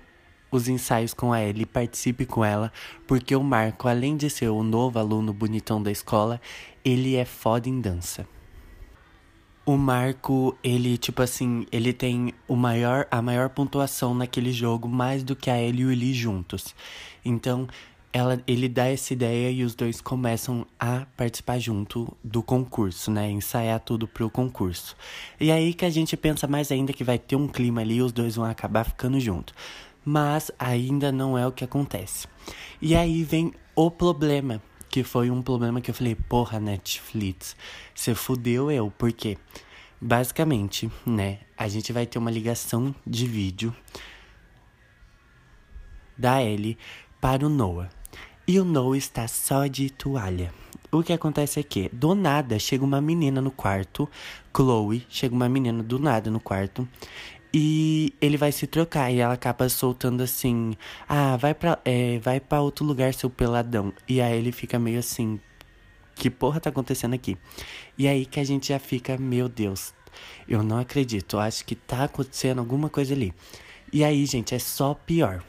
os 0.52 0.68
ensaios 0.68 1.14
com 1.14 1.32
a 1.32 1.42
Ellie, 1.42 1.66
participe 1.66 2.26
com 2.26 2.44
ela, 2.44 2.72
porque 3.08 3.36
o 3.36 3.44
Marco, 3.44 3.88
além 3.88 4.18
de 4.18 4.30
ser 4.30 4.50
o 4.50 4.64
novo 4.64 5.00
aluno 5.00 5.34
bonitão 5.34 5.82
da 5.82 5.92
escola, 5.92 6.42
ele 6.84 7.16
é 7.16 7.26
foda 7.26 7.70
em 7.70 7.80
dança. 7.80 8.28
O 9.66 9.78
Marco, 9.78 10.58
ele, 10.64 10.98
tipo 10.98 11.22
assim, 11.22 11.66
ele 11.72 11.94
tem 11.94 12.34
o 12.48 12.56
maior, 12.56 13.08
a 13.12 13.22
maior 13.22 13.50
pontuação 13.50 14.16
naquele 14.16 14.52
jogo, 14.52 14.88
mais 14.88 15.24
do 15.24 15.36
que 15.36 15.50
a 15.50 15.62
Ellie 15.62 15.84
e 15.84 15.86
o 15.86 15.90
Lee 15.90 16.14
juntos. 16.14 16.74
Então, 17.24 17.68
ela, 18.12 18.42
ele 18.48 18.68
dá 18.68 18.88
essa 18.88 19.14
ideia 19.14 19.52
e 19.52 19.64
os 19.64 19.76
dois 19.76 20.02
começam 20.02 20.66
a 20.80 21.06
participar 21.16 21.60
junto 21.60 22.12
do 22.24 22.42
concurso, 22.42 23.12
né? 23.12 23.30
Ensaiar 23.30 23.80
tudo 23.80 24.08
pro 24.08 24.30
concurso. 24.30 24.96
E 25.40 25.52
aí 25.52 25.74
que 25.74 25.86
a 25.86 25.90
gente 25.90 26.18
pensa 26.18 26.48
mais 26.48 26.72
ainda 26.72 26.92
que 26.92 27.04
vai 27.04 27.20
ter 27.20 27.36
um 27.36 27.48
clima 27.48 27.82
ali 27.82 27.98
e 27.98 28.02
os 28.02 28.12
dois 28.12 28.36
vão 28.36 28.46
acabar 28.46 28.84
ficando 28.84 29.20
junto. 29.20 29.54
Mas 30.04 30.52
ainda 30.58 31.12
não 31.12 31.38
é 31.38 31.46
o 31.46 31.52
que 31.52 31.64
acontece. 31.64 32.28
E 32.82 32.96
aí 32.96 33.24
vem 33.24 33.54
o 33.76 33.92
problema, 33.92 34.62
que 34.90 35.04
foi 35.04 35.30
um 35.30 35.42
problema 35.42 35.82
que 35.82 35.92
eu 35.92 35.96
falei, 35.96 36.16
porra, 36.16 36.60
Netflix, 36.60 37.56
você 37.94 38.16
fudeu 38.16 38.72
eu, 38.72 38.92
porque 38.98 39.38
basicamente, 40.02 40.90
né, 41.06 41.40
a 41.58 41.68
gente 41.68 41.92
vai 41.92 42.06
ter 42.06 42.18
uma 42.18 42.32
ligação 42.32 42.96
de 43.06 43.26
vídeo 43.26 43.76
da 46.18 46.42
Ellie 46.44 46.78
para 47.22 47.46
o 47.46 47.50
Noah. 47.50 47.90
E 48.48 48.60
o 48.60 48.66
Noah 48.66 48.98
está 48.98 49.28
só 49.28 49.68
de 49.68 49.90
toalha. 49.90 50.54
O 50.92 51.04
que 51.04 51.14
acontece 51.14 51.60
é 51.60 51.64
que, 51.64 51.88
do 51.90 52.16
nada, 52.16 52.58
chega 52.58 52.84
uma 52.84 53.00
menina 53.00 53.40
no 53.40 53.52
quarto, 53.52 54.10
Chloe, 54.56 55.06
chega 55.08 55.36
uma 55.36 55.48
menina 55.48 55.84
do 55.84 56.00
nada 56.00 56.32
no 56.32 56.40
quarto, 56.40 56.88
e 57.54 58.14
ele 58.22 58.38
vai 58.38 58.52
se 58.52 58.68
trocar 58.68 59.12
e 59.12 59.20
ela 59.20 59.34
acaba 59.34 59.68
soltando 59.70 60.22
assim: 60.22 60.76
Ah, 61.08 61.36
vai 61.38 61.54
pra, 61.54 61.80
é, 61.84 62.20
vai 62.20 62.40
pra 62.40 62.62
outro 62.62 62.86
lugar, 62.86 63.14
seu 63.14 63.30
peladão. 63.30 63.92
E 64.08 64.22
aí 64.22 64.38
ele 64.38 64.52
fica 64.52 64.78
meio 64.78 65.00
assim: 65.00 65.40
Que 66.16 66.30
porra 66.30 66.60
tá 66.60 66.70
acontecendo 66.70 67.16
aqui? 67.16 67.38
E 67.98 68.08
aí 68.08 68.26
que 68.26 68.40
a 68.40 68.44
gente 68.44 68.68
já 68.70 68.80
fica: 68.80 69.18
Meu 69.18 69.50
Deus, 69.50 69.94
eu 70.48 70.62
não 70.62 70.78
acredito, 70.78 71.38
eu 71.38 71.40
acho 71.40 71.66
que 71.66 71.76
tá 71.76 72.04
acontecendo 72.04 72.60
alguma 72.60 72.90
coisa 72.90 73.14
ali. 73.14 73.34
E 73.92 74.04
aí, 74.04 74.26
gente, 74.28 74.54
é 74.54 74.60
só 74.60 74.94
pior. 74.94 75.44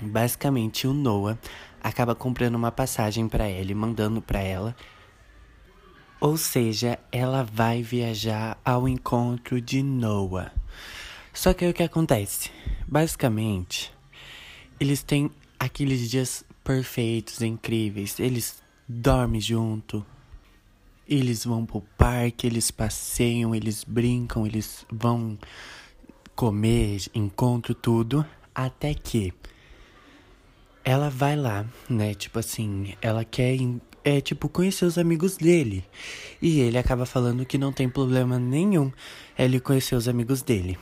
Basicamente, 0.00 0.86
o 0.86 0.94
Noah 0.94 1.38
acaba 1.82 2.14
comprando 2.14 2.54
uma 2.54 2.72
passagem 2.72 3.28
para 3.28 3.46
ela 3.46 3.74
mandando 3.74 4.22
para 4.22 4.40
ela. 4.40 4.74
Ou 6.20 6.36
seja, 6.36 6.98
ela 7.12 7.44
vai 7.44 7.82
viajar 7.82 8.58
ao 8.64 8.88
encontro 8.88 9.60
de 9.60 9.82
Noah. 9.82 10.52
Só 11.38 11.54
que 11.54 11.64
aí 11.64 11.70
o 11.70 11.74
que 11.74 11.84
acontece? 11.84 12.50
Basicamente, 12.84 13.94
eles 14.80 15.04
têm 15.04 15.30
aqueles 15.56 16.10
dias 16.10 16.44
perfeitos, 16.64 17.42
incríveis. 17.42 18.18
Eles 18.18 18.60
dormem 18.88 19.40
junto. 19.40 20.04
Eles 21.08 21.44
vão 21.44 21.64
pro 21.64 21.80
parque, 21.96 22.44
eles 22.44 22.72
passeiam, 22.72 23.54
eles 23.54 23.84
brincam, 23.84 24.44
eles 24.44 24.84
vão 24.90 25.38
comer, 26.34 27.02
encontro 27.14 27.72
tudo. 27.72 28.26
Até 28.52 28.92
que 28.92 29.32
ela 30.84 31.08
vai 31.08 31.36
lá, 31.36 31.64
né? 31.88 32.14
Tipo 32.14 32.40
assim, 32.40 32.96
ela 33.00 33.24
quer 33.24 33.56
é 34.02 34.20
tipo 34.20 34.48
conhecer 34.48 34.86
os 34.86 34.98
amigos 34.98 35.36
dele. 35.36 35.84
E 36.42 36.58
ele 36.58 36.78
acaba 36.78 37.06
falando 37.06 37.46
que 37.46 37.56
não 37.56 37.72
tem 37.72 37.88
problema 37.88 38.40
nenhum 38.40 38.90
ele 39.38 39.60
conhecer 39.60 39.94
os 39.94 40.08
amigos 40.08 40.42
dele. 40.42 40.76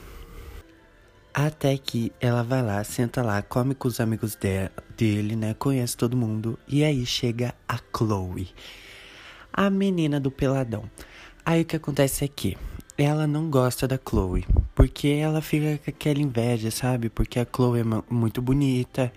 Até 1.39 1.77
que 1.77 2.11
ela 2.19 2.43
vai 2.43 2.63
lá, 2.63 2.83
senta 2.83 3.23
lá, 3.23 3.43
come 3.43 3.75
com 3.75 3.87
os 3.89 4.01
amigos 4.01 4.35
de 4.35 4.71
dele, 4.97 5.37
né? 5.37 5.53
Conhece 5.53 5.95
todo 5.95 6.17
mundo. 6.17 6.59
E 6.67 6.83
aí 6.83 7.05
chega 7.05 7.55
a 7.69 7.79
Chloe, 7.95 8.49
a 9.53 9.69
menina 9.69 10.19
do 10.19 10.31
peladão. 10.31 10.91
Aí 11.45 11.61
o 11.61 11.65
que 11.67 11.77
acontece 11.77 12.25
é 12.25 12.29
que 12.29 12.57
ela 12.97 13.27
não 13.27 13.51
gosta 13.51 13.87
da 13.87 13.99
Chloe, 13.99 14.47
porque 14.75 15.09
ela 15.09 15.43
fica 15.43 15.77
com 15.77 15.91
aquela 15.91 16.21
inveja, 16.21 16.71
sabe? 16.71 17.11
Porque 17.11 17.39
a 17.39 17.47
Chloe 17.47 17.81
é 17.81 17.85
muito 18.09 18.41
bonita 18.41 19.13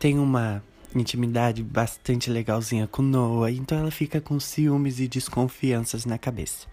tem 0.00 0.18
uma 0.18 0.64
intimidade 0.94 1.62
bastante 1.62 2.30
legalzinha 2.30 2.86
com 2.86 3.02
Noah, 3.02 3.52
então 3.52 3.78
ela 3.78 3.90
fica 3.90 4.18
com 4.18 4.40
ciúmes 4.40 4.98
e 4.98 5.06
desconfianças 5.06 6.06
na 6.06 6.16
cabeça. 6.16 6.66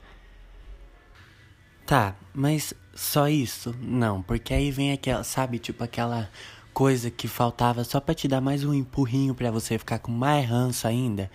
Tá, 1.86 2.16
mas 2.34 2.74
só 2.98 3.30
isso? 3.30 3.76
Não, 3.80 4.24
porque 4.24 4.56
aí 4.56 4.72
vem 4.72 4.92
aquela, 4.92 5.24
sabe, 5.24 5.60
tipo 5.60 5.84
aquela 5.84 6.28
coisa 6.74 7.12
que 7.12 7.28
faltava 7.28 7.84
só 7.84 8.00
para 8.00 8.16
te 8.16 8.28
dar 8.28 8.42
mais 8.42 8.64
um 8.64 8.74
empurrinho 8.74 9.36
para 9.36 9.52
você 9.52 9.78
ficar 9.78 10.00
com 10.00 10.12
mais 10.12 10.50
ranço 10.50 10.88
ainda. 10.88 11.30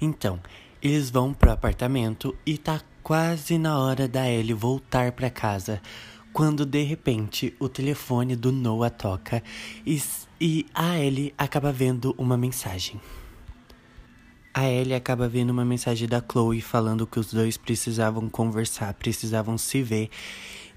Então, 0.00 0.40
eles 0.82 1.10
vão 1.10 1.34
pro 1.34 1.52
apartamento 1.52 2.34
e 2.46 2.56
tá 2.56 2.80
quase 3.02 3.58
na 3.58 3.78
hora 3.78 4.08
da 4.08 4.26
Ellie 4.30 4.54
voltar 4.54 5.12
para 5.12 5.28
casa 5.28 5.82
quando 6.32 6.64
de 6.64 6.82
repente 6.82 7.54
o 7.60 7.68
telefone 7.68 8.34
do 8.34 8.50
Noah 8.50 8.88
toca 8.88 9.42
e, 9.86 10.02
e 10.40 10.66
a 10.74 10.98
Ellie 10.98 11.34
acaba 11.36 11.70
vendo 11.70 12.14
uma 12.16 12.38
mensagem. 12.38 12.98
A 14.54 14.66
Ellie 14.66 14.94
acaba 14.94 15.28
vendo 15.28 15.50
uma 15.50 15.64
mensagem 15.66 16.08
da 16.08 16.22
Chloe 16.22 16.62
falando 16.62 17.06
que 17.06 17.18
os 17.18 17.32
dois 17.32 17.56
precisavam 17.56 18.30
conversar, 18.30 18.94
precisavam 18.94 19.58
se 19.58 19.82
ver. 19.82 20.08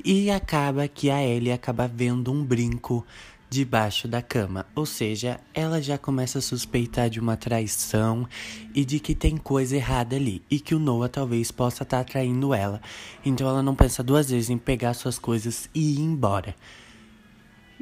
E 0.04 0.30
acaba 0.32 0.88
que 0.88 1.10
a 1.10 1.24
Ellie 1.24 1.52
acaba 1.52 1.88
vendo 1.88 2.32
um 2.32 2.44
brinco 2.44 3.06
debaixo 3.50 4.08
da 4.08 4.22
cama. 4.22 4.66
Ou 4.76 4.86
seja, 4.86 5.40
ela 5.54 5.82
já 5.82 5.98
começa 5.98 6.40
a 6.40 6.42
suspeitar 6.42 7.10
de 7.10 7.20
uma 7.20 7.38
traição 7.38 8.28
e 8.74 8.84
de 8.84 9.00
que 9.00 9.16
tem 9.16 9.38
coisa 9.38 9.76
errada 9.76 10.16
ali 10.16 10.44
e 10.50 10.60
que 10.60 10.76
o 10.76 10.80
Noah 10.80 11.10
talvez 11.10 11.52
possa 11.52 11.84
estar 11.84 12.04
tá 12.04 12.12
traindo 12.12 12.54
ela. 12.54 12.82
Então 13.26 13.48
ela 13.48 13.64
não 13.64 13.76
pensa 13.76 14.04
duas 14.04 14.30
vezes 14.30 14.50
em 14.50 14.58
pegar 14.58 14.94
suas 14.94 15.18
coisas 15.18 15.70
e 15.74 15.96
ir 15.96 16.00
embora. 16.00 16.56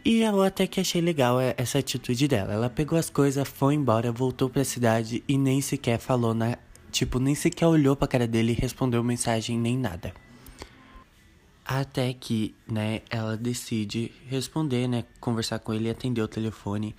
E 0.03 0.21
eu 0.21 0.43
até 0.43 0.67
que 0.67 0.79
achei 0.79 1.01
legal 1.01 1.39
essa 1.57 1.79
atitude 1.79 2.27
dela. 2.27 2.53
Ela 2.53 2.69
pegou 2.69 2.97
as 2.97 3.09
coisas, 3.09 3.47
foi 3.47 3.73
embora, 3.73 4.11
voltou 4.11 4.49
para 4.49 4.61
a 4.61 4.65
cidade 4.65 5.23
e 5.27 5.35
nem 5.35 5.61
sequer 5.61 5.97
falou 5.97 6.35
na, 6.35 6.59
tipo, 6.91 7.17
nem 7.17 7.33
sequer 7.33 7.65
olhou 7.65 7.95
para 7.95 8.07
cara 8.07 8.27
dele 8.27 8.53
respondeu 8.53 9.03
mensagem 9.03 9.57
nem 9.57 9.75
nada. 9.75 10.13
Até 11.65 12.13
que, 12.13 12.53
né, 12.67 13.01
ela 13.09 13.35
decide 13.35 14.11
responder, 14.27 14.87
né, 14.87 15.03
conversar 15.19 15.57
com 15.57 15.73
ele, 15.73 15.89
atender 15.89 16.21
o 16.21 16.27
telefone. 16.27 16.95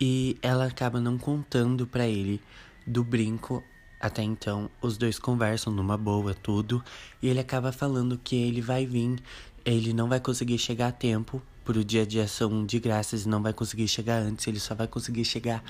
E 0.00 0.38
ela 0.40 0.66
acaba 0.66 1.00
não 1.00 1.18
contando 1.18 1.86
para 1.86 2.06
ele 2.06 2.40
do 2.86 3.02
brinco. 3.02 3.64
Até 4.00 4.22
então, 4.22 4.70
os 4.80 4.96
dois 4.96 5.18
conversam 5.18 5.72
numa 5.72 5.96
boa, 5.96 6.34
tudo, 6.34 6.84
e 7.20 7.28
ele 7.28 7.40
acaba 7.40 7.72
falando 7.72 8.16
que 8.22 8.36
ele 8.36 8.60
vai 8.60 8.86
vir, 8.86 9.18
ele 9.64 9.92
não 9.92 10.08
vai 10.08 10.20
conseguir 10.20 10.58
chegar 10.58 10.88
a 10.88 10.92
tempo 10.92 11.42
pro 11.66 11.84
dia 11.84 12.06
de 12.06 12.20
ação 12.20 12.64
de 12.64 12.78
graças 12.78 13.26
e 13.26 13.28
não 13.28 13.42
vai 13.42 13.52
conseguir 13.52 13.88
chegar 13.88 14.22
antes, 14.22 14.46
ele 14.46 14.60
só 14.60 14.74
vai 14.74 14.86
conseguir 14.86 15.24
chegar 15.24 15.62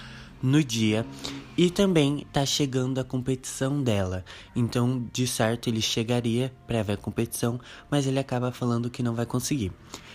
no 0.43 0.62
dia. 0.62 1.07
E 1.57 1.71
também 1.71 2.26
tá 2.31 2.45
chegando 2.45 3.00
a 3.00 3.05
competição 3.05 3.83
dela. 3.83 4.23
Então, 4.55 5.05
de 5.11 5.26
certo, 5.26 5.69
ele 5.69 5.81
chegaria 5.81 6.53
para 6.67 6.83
ver 6.83 6.93
a 6.93 6.97
competição, 6.99 7.59
mas 7.91 8.07
ele 8.07 8.19
acaba 8.19 8.53
falando 8.53 8.91
que 8.91 9.03
não 9.03 9.15
vai 9.15 9.25
conseguir. 9.25 9.73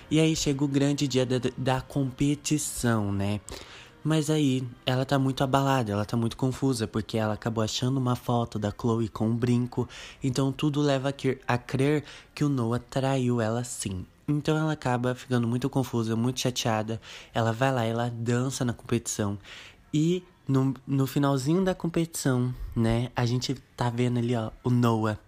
E 0.10 0.20
aí 0.20 0.36
chega 0.36 0.64
o 0.64 0.68
grande 0.68 1.08
dia 1.08 1.26
da, 1.26 1.40
da 1.58 1.82
competição, 1.82 3.12
né? 3.12 3.42
Mas 4.04 4.30
aí 4.30 4.68
ela 4.86 5.06
tá 5.06 5.18
muito 5.20 5.44
abalada, 5.44 5.92
ela 5.92 6.06
tá 6.06 6.18
muito 6.18 6.36
confusa, 6.36 6.88
porque 6.88 7.18
ela 7.18 7.34
acabou 7.36 7.64
achando 7.64 7.98
uma 7.98 8.16
foto 8.16 8.58
da 8.58 8.72
Chloe 8.72 9.08
com 9.08 9.28
um 9.28 9.36
brinco, 9.36 9.88
então 10.24 10.52
tudo 10.52 10.82
leva 10.82 11.10
a, 11.10 11.54
a 11.54 11.58
crer 11.58 12.04
que 12.34 12.44
o 12.44 12.50
Noah 12.50 12.80
traiu 12.80 13.40
ela 13.40 13.64
sim. 13.64 14.06
Então 14.32 14.58
ela 14.58 14.74
acaba 14.74 15.14
ficando 15.14 15.48
muito 15.48 15.70
confusa, 15.70 16.16
muito 16.16 16.40
chateada. 16.40 17.00
Ela 17.34 17.52
vai 17.52 17.72
lá, 17.72 17.84
ela 17.86 18.10
dança 18.10 18.64
na 18.64 18.74
competição. 18.74 19.38
E 19.94 20.24
no, 20.48 20.74
no 20.88 21.06
finalzinho 21.06 21.64
da 21.64 21.76
competição, 21.76 22.54
né, 22.76 23.12
a 23.16 23.26
gente 23.26 23.56
tá 23.76 23.90
vendo 23.90 24.20
ali, 24.20 24.36
ó, 24.36 24.52
o 24.64 24.70
Noah, 24.70 25.20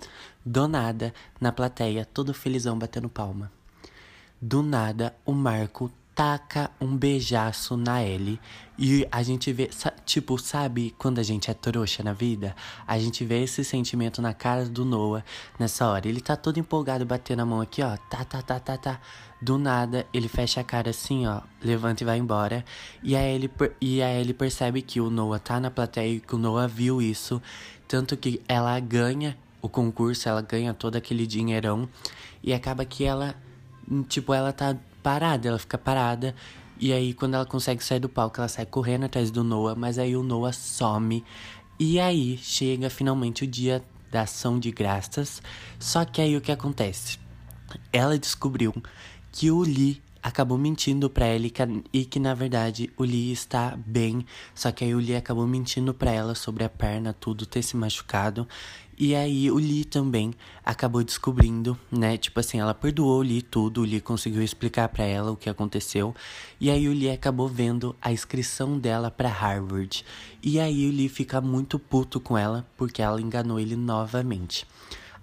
do 0.46 0.68
nada, 0.68 1.14
na 1.40 1.52
plateia, 1.52 2.06
todo 2.06 2.34
felizão 2.34 2.78
batendo 2.78 3.10
palma. 3.10 3.52
Do 4.42 4.62
nada, 4.62 5.16
o 5.26 5.32
Marco 5.32 5.92
taca 6.16 6.70
um 6.80 6.96
beijaço 6.96 7.76
na 7.76 8.04
Ellie 8.04 8.40
e 8.78 9.08
a 9.12 9.22
gente 9.22 9.52
vê, 9.54 9.70
tipo, 10.06 10.38
sabe 10.38 10.94
quando 10.98 11.20
a 11.20 11.24
gente 11.24 11.50
é 11.50 11.54
trouxa 11.54 12.04
na 12.04 12.14
vida? 12.14 12.56
A 12.88 12.98
gente 12.98 13.24
vê 13.24 13.44
esse 13.44 13.64
sentimento 13.64 14.22
na 14.22 14.34
cara 14.34 14.66
do 14.66 14.84
Noah 14.84 15.24
nessa 15.60 15.88
hora. 15.88 16.08
Ele 16.08 16.20
tá 16.20 16.36
todo 16.36 16.60
empolgado 16.60 17.06
batendo 17.06 17.42
a 17.42 17.46
mão 17.46 17.62
aqui, 17.62 17.84
ó, 17.84 17.96
tá, 18.10 18.24
tá, 18.26 18.42
tá, 18.42 18.60
tá, 18.60 18.78
tá. 18.78 19.02
Do 19.42 19.58
nada, 19.58 20.08
ele 20.14 20.28
fecha 20.28 20.62
a 20.62 20.64
cara 20.64 20.90
assim, 20.90 21.28
ó, 21.28 21.42
levanta 21.62 22.04
e 22.04 22.06
vai 22.06 22.18
embora. 22.18 22.64
E 23.04 23.16
aí 23.16 23.36
ele, 23.36 23.52
e 23.82 24.02
aí 24.02 24.22
ele 24.22 24.34
percebe 24.34 24.82
que 24.82 25.02
o 25.02 25.10
Noah 25.10 25.40
tá 25.40 25.60
na 25.60 25.70
plateia 25.70 26.16
e 26.16 26.20
que 26.20 26.34
o 26.34 26.38
Noah 26.38 26.68
viu 26.68 27.02
isso. 27.02 27.42
Tanto 27.88 28.16
que 28.18 28.42
ela 28.48 28.80
ganha 28.80 29.38
o 29.62 29.70
concurso, 29.70 30.28
ela 30.30 30.42
ganha 30.42 30.74
todo 30.74 30.96
aquele 30.96 31.28
dinheirão. 31.28 31.88
E 32.42 32.54
acaba 32.54 32.86
que 32.86 33.04
ela, 33.04 33.36
tipo, 34.08 34.34
ela 34.34 34.52
tá 34.52 34.76
parada, 35.04 35.48
ela 35.50 35.60
fica 35.60 35.78
parada 35.78 36.34
E 36.80 36.92
aí, 36.92 37.14
quando 37.14 37.36
ela 37.36 37.46
consegue 37.46 37.84
sair 37.84 38.00
do 38.00 38.10
palco, 38.10 38.40
ela 38.40 38.48
sai 38.48 38.66
correndo 38.66 39.06
atrás 39.06 39.30
do 39.30 39.44
Noah, 39.44 39.76
mas 39.76 40.00
aí 40.00 40.16
o 40.16 40.24
Noah 40.24 40.54
some. 40.54 41.24
E 41.80 42.00
aí 42.00 42.38
chega 42.38 42.90
finalmente 42.90 43.44
o 43.44 43.48
dia 43.48 43.84
da 44.12 44.22
ação 44.22 44.60
de 44.60 44.72
graças. 44.72 45.42
Só 45.80 46.06
que 46.06 46.22
aí 46.22 46.36
o 46.38 46.42
que 46.42 46.52
acontece? 46.52 47.20
Ela 47.92 48.18
descobriu 48.18 48.74
que 49.32 49.50
o 49.52 49.62
Lee 49.62 50.02
acabou 50.22 50.58
mentindo 50.58 51.10
para 51.10 51.26
ela 51.26 51.46
e 51.92 52.06
que 52.06 52.20
na 52.20 52.34
verdade 52.34 52.90
o 52.96 53.04
Lee 53.04 53.34
está 53.34 53.78
bem, 53.86 54.26
só 54.56 54.72
que 54.72 54.86
aí 54.86 54.96
o 54.96 55.00
Lee 55.00 55.18
acabou 55.18 55.46
mentindo 55.46 55.94
para 55.94 56.12
ela 56.12 56.34
sobre 56.34 56.64
a 56.64 56.70
perna, 56.70 57.12
tudo 57.12 57.46
ter 57.46 57.62
se 57.62 57.76
machucado. 57.76 58.48
E 58.98 59.16
aí 59.16 59.50
o 59.50 59.56
Lee 59.56 59.84
também 59.84 60.34
acabou 60.64 61.04
descobrindo, 61.04 61.78
né? 61.92 62.18
Tipo 62.18 62.40
assim, 62.40 62.60
ela 62.60 62.74
perdoou 62.74 63.20
o 63.20 63.24
Lee 63.24 63.42
tudo, 63.42 63.82
o 63.82 63.84
Lee 63.84 64.00
conseguiu 64.00 64.44
explicar 64.44 64.90
para 64.90 65.04
ela 65.04 65.32
o 65.32 65.36
que 65.36 65.50
aconteceu. 65.50 66.16
E 66.60 66.70
aí 66.70 66.88
o 66.88 66.94
Lee 66.94 67.10
acabou 67.10 67.48
vendo 67.48 67.96
a 68.02 68.12
inscrição 68.12 68.78
dela 68.78 69.10
para 69.10 69.30
Harvard. 69.30 70.06
E 70.42 70.60
aí 70.60 70.88
o 70.88 70.92
Lee 70.92 71.10
fica 71.10 71.42
muito 71.42 71.80
puto 71.80 72.20
com 72.20 72.38
ela 72.38 72.66
porque 72.78 73.02
ela 73.02 73.22
enganou 73.22 73.60
ele 73.60 73.76
novamente. 73.76 74.68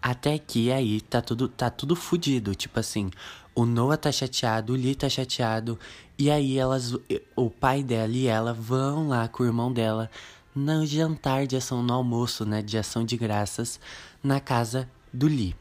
Até 0.03 0.39
que 0.39 0.73
aí 0.73 1.00
tá 1.00 1.21
tudo 1.21 1.47
tá 1.47 1.69
tudo 1.69 1.95
fudido, 1.95 2.55
tipo 2.55 2.81
assim, 2.81 3.11
o 3.55 3.67
Noah 3.67 3.99
tá 3.99 4.11
chateado, 4.11 4.73
o 4.73 4.77
Lee 4.77 4.95
tá 4.95 5.11
chateado, 5.11 5.79
e 6.19 6.31
aí 6.31 6.59
elas 6.59 6.97
o 7.37 7.50
pai 7.50 7.83
dela 7.83 8.12
e 8.12 8.27
ela 8.27 8.55
vão 8.55 9.09
lá 9.09 9.29
com 9.29 9.43
o 9.43 9.47
irmão 9.47 9.71
dela 9.71 10.11
no 10.54 10.85
jantar 10.85 11.47
de 11.47 11.57
ação 11.57 11.83
no 11.83 11.92
almoço, 11.92 12.45
né, 12.45 12.62
de 12.62 12.76
ação 12.76 13.04
de 13.04 13.16
graças 13.16 13.80
na 14.23 14.40
casa 14.40 14.90
do 15.12 15.26
Lee. 15.26 15.54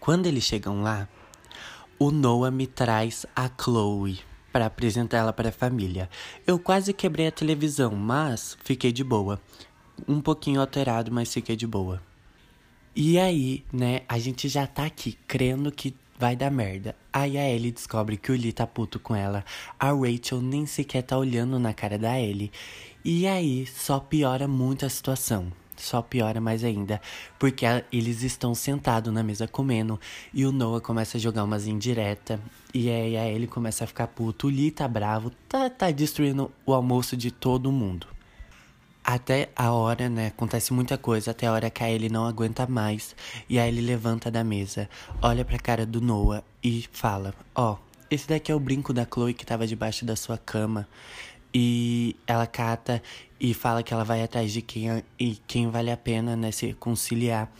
Quando 0.00 0.26
eles 0.26 0.44
chegam 0.44 0.82
lá, 0.82 1.08
o 1.98 2.10
Noah 2.10 2.50
me 2.50 2.66
traz 2.66 3.24
a 3.34 3.48
Chloe 3.48 4.20
para 4.52 4.66
apresentar 4.66 5.18
ela 5.18 5.32
para 5.32 5.48
a 5.48 5.52
família. 5.52 6.10
Eu 6.46 6.58
quase 6.58 6.92
quebrei 6.92 7.28
a 7.28 7.32
televisão, 7.32 7.94
mas 7.94 8.56
fiquei 8.62 8.92
de 8.92 9.04
boa. 9.04 9.40
Um 10.06 10.20
pouquinho 10.20 10.60
alterado, 10.60 11.10
mas 11.12 11.32
fiquei 11.32 11.56
de 11.56 11.66
boa. 11.66 12.02
E 12.94 13.18
aí, 13.18 13.64
né, 13.72 14.02
a 14.08 14.18
gente 14.18 14.48
já 14.48 14.66
tá 14.66 14.84
aqui 14.84 15.18
crendo 15.26 15.72
que 15.72 15.94
vai 16.22 16.36
dar 16.36 16.52
merda. 16.52 16.94
Aí 17.12 17.36
a 17.36 17.50
Ellie 17.50 17.72
descobre 17.72 18.16
que 18.16 18.30
o 18.30 18.36
Lee 18.36 18.52
tá 18.52 18.64
puto 18.64 19.00
com 19.00 19.12
ela. 19.12 19.44
A 19.76 19.90
Rachel 19.90 20.40
nem 20.40 20.66
sequer 20.66 21.02
tá 21.02 21.18
olhando 21.18 21.58
na 21.58 21.74
cara 21.74 21.98
da 21.98 22.16
Ellie. 22.16 22.52
E 23.04 23.26
aí 23.26 23.66
só 23.66 23.98
piora 23.98 24.46
muito 24.46 24.86
a 24.86 24.88
situação. 24.88 25.52
Só 25.76 26.00
piora 26.00 26.40
mais 26.40 26.62
ainda, 26.62 27.00
porque 27.40 27.66
eles 27.90 28.22
estão 28.22 28.54
sentados 28.54 29.12
na 29.12 29.24
mesa 29.24 29.48
comendo 29.48 29.98
e 30.32 30.46
o 30.46 30.52
Noah 30.52 30.80
começa 30.80 31.16
a 31.16 31.20
jogar 31.20 31.42
umas 31.42 31.66
indiretas. 31.66 32.38
E 32.72 32.88
aí 32.88 33.16
a 33.16 33.28
Ellie 33.28 33.48
começa 33.48 33.82
a 33.82 33.88
ficar 33.88 34.06
puto. 34.06 34.46
O 34.46 34.50
Lee 34.50 34.70
tá 34.70 34.86
bravo, 34.86 35.32
tá, 35.48 35.68
tá 35.68 35.90
destruindo 35.90 36.52
o 36.64 36.72
almoço 36.72 37.16
de 37.16 37.32
todo 37.32 37.72
mundo. 37.72 38.06
Até 39.04 39.50
a 39.56 39.72
hora, 39.72 40.08
né? 40.08 40.28
Acontece 40.28 40.72
muita 40.72 40.96
coisa, 40.96 41.32
até 41.32 41.46
a 41.46 41.52
hora 41.52 41.70
que 41.70 41.82
a 41.82 41.90
Ellie 41.90 42.08
não 42.08 42.24
aguenta 42.24 42.66
mais. 42.66 43.16
E 43.48 43.58
aí 43.58 43.68
ele 43.68 43.80
levanta 43.80 44.30
da 44.30 44.44
mesa, 44.44 44.88
olha 45.20 45.44
pra 45.44 45.58
cara 45.58 45.84
do 45.84 46.00
Noah 46.00 46.44
e 46.62 46.88
fala: 46.92 47.34
Ó, 47.54 47.72
oh, 47.72 47.78
esse 48.10 48.28
daqui 48.28 48.52
é 48.52 48.54
o 48.54 48.60
brinco 48.60 48.92
da 48.92 49.04
Chloe 49.04 49.34
que 49.34 49.44
tava 49.44 49.66
debaixo 49.66 50.04
da 50.04 50.14
sua 50.14 50.38
cama. 50.38 50.86
E 51.54 52.16
ela 52.26 52.46
cata 52.46 53.02
e 53.38 53.52
fala 53.52 53.82
que 53.82 53.92
ela 53.92 54.04
vai 54.04 54.22
atrás 54.22 54.52
de 54.52 54.62
quem, 54.62 55.02
e 55.18 55.36
quem 55.46 55.68
vale 55.68 55.90
a 55.90 55.96
pena, 55.96 56.36
né, 56.36 56.50
se 56.50 56.66
reconciliar. 56.66 57.50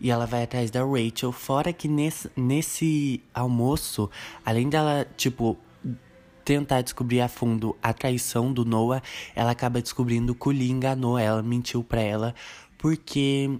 E 0.00 0.10
ela 0.10 0.26
vai 0.26 0.42
atrás 0.42 0.70
da 0.70 0.84
Rachel. 0.84 1.30
Fora 1.30 1.72
que 1.72 1.88
nesse, 1.88 2.30
nesse 2.36 3.22
almoço, 3.34 4.10
além 4.44 4.68
dela, 4.68 5.06
tipo, 5.16 5.56
tentar 6.46 6.80
descobrir 6.80 7.20
a 7.20 7.28
fundo 7.28 7.76
a 7.82 7.92
traição 7.92 8.52
do 8.52 8.64
Noah, 8.64 9.02
ela 9.34 9.50
acaba 9.50 9.82
descobrindo 9.82 10.32
que 10.32 10.48
o 10.48 10.52
Lee 10.52 10.70
enganou 10.70 11.18
ela, 11.18 11.42
mentiu 11.42 11.82
para 11.82 12.00
ela, 12.00 12.34
porque 12.78 13.50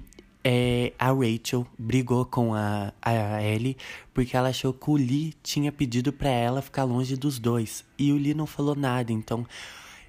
é, 0.45 0.93
a 0.97 1.11
Rachel 1.11 1.67
brigou 1.77 2.25
com 2.25 2.55
a, 2.55 2.93
a 3.03 3.43
Ellie 3.43 3.77
porque 4.15 4.37
ela 4.37 4.51
achou 4.51 4.73
que 4.73 4.89
o 4.89 4.95
Lee 4.95 5.35
tinha 5.43 5.73
pedido 5.73 6.13
para 6.13 6.29
ela 6.29 6.63
ficar 6.63 6.85
longe 6.85 7.17
dos 7.17 7.41
dois. 7.41 7.85
E 7.99 8.13
o 8.13 8.17
Lee 8.17 8.35
não 8.35 8.47
falou 8.47 8.77
nada, 8.77 9.13
então 9.13 9.45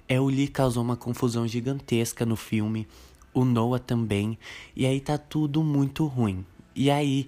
é, 0.08 0.20
o 0.20 0.26
Lee 0.26 0.46
causou 0.46 0.84
uma 0.84 0.96
confusão 0.96 1.48
gigantesca 1.48 2.24
no 2.24 2.36
filme, 2.36 2.86
o 3.34 3.44
Noah 3.44 3.80
também, 3.80 4.38
e 4.76 4.86
aí 4.86 5.00
tá 5.00 5.18
tudo 5.18 5.64
muito 5.64 6.06
ruim. 6.06 6.46
E 6.76 6.92
aí 6.92 7.26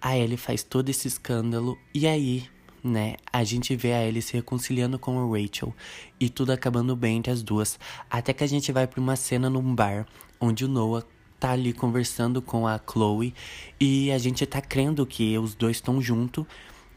a 0.00 0.16
Ellie 0.16 0.36
faz 0.36 0.62
todo 0.62 0.88
esse 0.88 1.08
escândalo, 1.08 1.76
e 1.92 2.06
aí 2.06 2.44
né? 2.88 3.16
A 3.32 3.44
gente 3.44 3.76
vê 3.76 3.92
a 3.92 4.04
Ellie 4.04 4.22
se 4.22 4.32
reconciliando 4.32 4.98
com 4.98 5.18
a 5.18 5.38
Rachel 5.38 5.74
e 6.18 6.28
tudo 6.28 6.52
acabando 6.52 6.96
bem 6.96 7.18
entre 7.18 7.32
as 7.32 7.42
duas, 7.42 7.78
até 8.10 8.32
que 8.32 8.42
a 8.42 8.46
gente 8.46 8.72
vai 8.72 8.86
para 8.86 9.00
uma 9.00 9.16
cena 9.16 9.48
num 9.48 9.74
bar 9.74 10.06
onde 10.40 10.64
o 10.64 10.68
Noah 10.68 11.04
tá 11.38 11.52
ali 11.52 11.72
conversando 11.72 12.42
com 12.42 12.66
a 12.66 12.80
Chloe 12.90 13.32
e 13.78 14.10
a 14.10 14.18
gente 14.18 14.44
tá 14.46 14.60
crendo 14.60 15.06
que 15.06 15.38
os 15.38 15.54
dois 15.54 15.76
estão 15.76 16.00
juntos. 16.00 16.44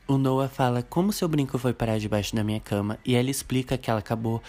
O 0.07 0.17
Noah 0.17 0.49
fala 0.49 0.81
como 0.81 1.13
seu 1.13 1.27
brinco 1.27 1.57
foi 1.57 1.73
parar 1.73 1.99
debaixo 1.99 2.35
da 2.35 2.43
minha 2.43 2.59
cama 2.59 2.97
e 3.05 3.15
ela 3.15 3.29
explica 3.29 3.77
que 3.77 3.89
ela 3.89 3.99
acabou 3.99 4.41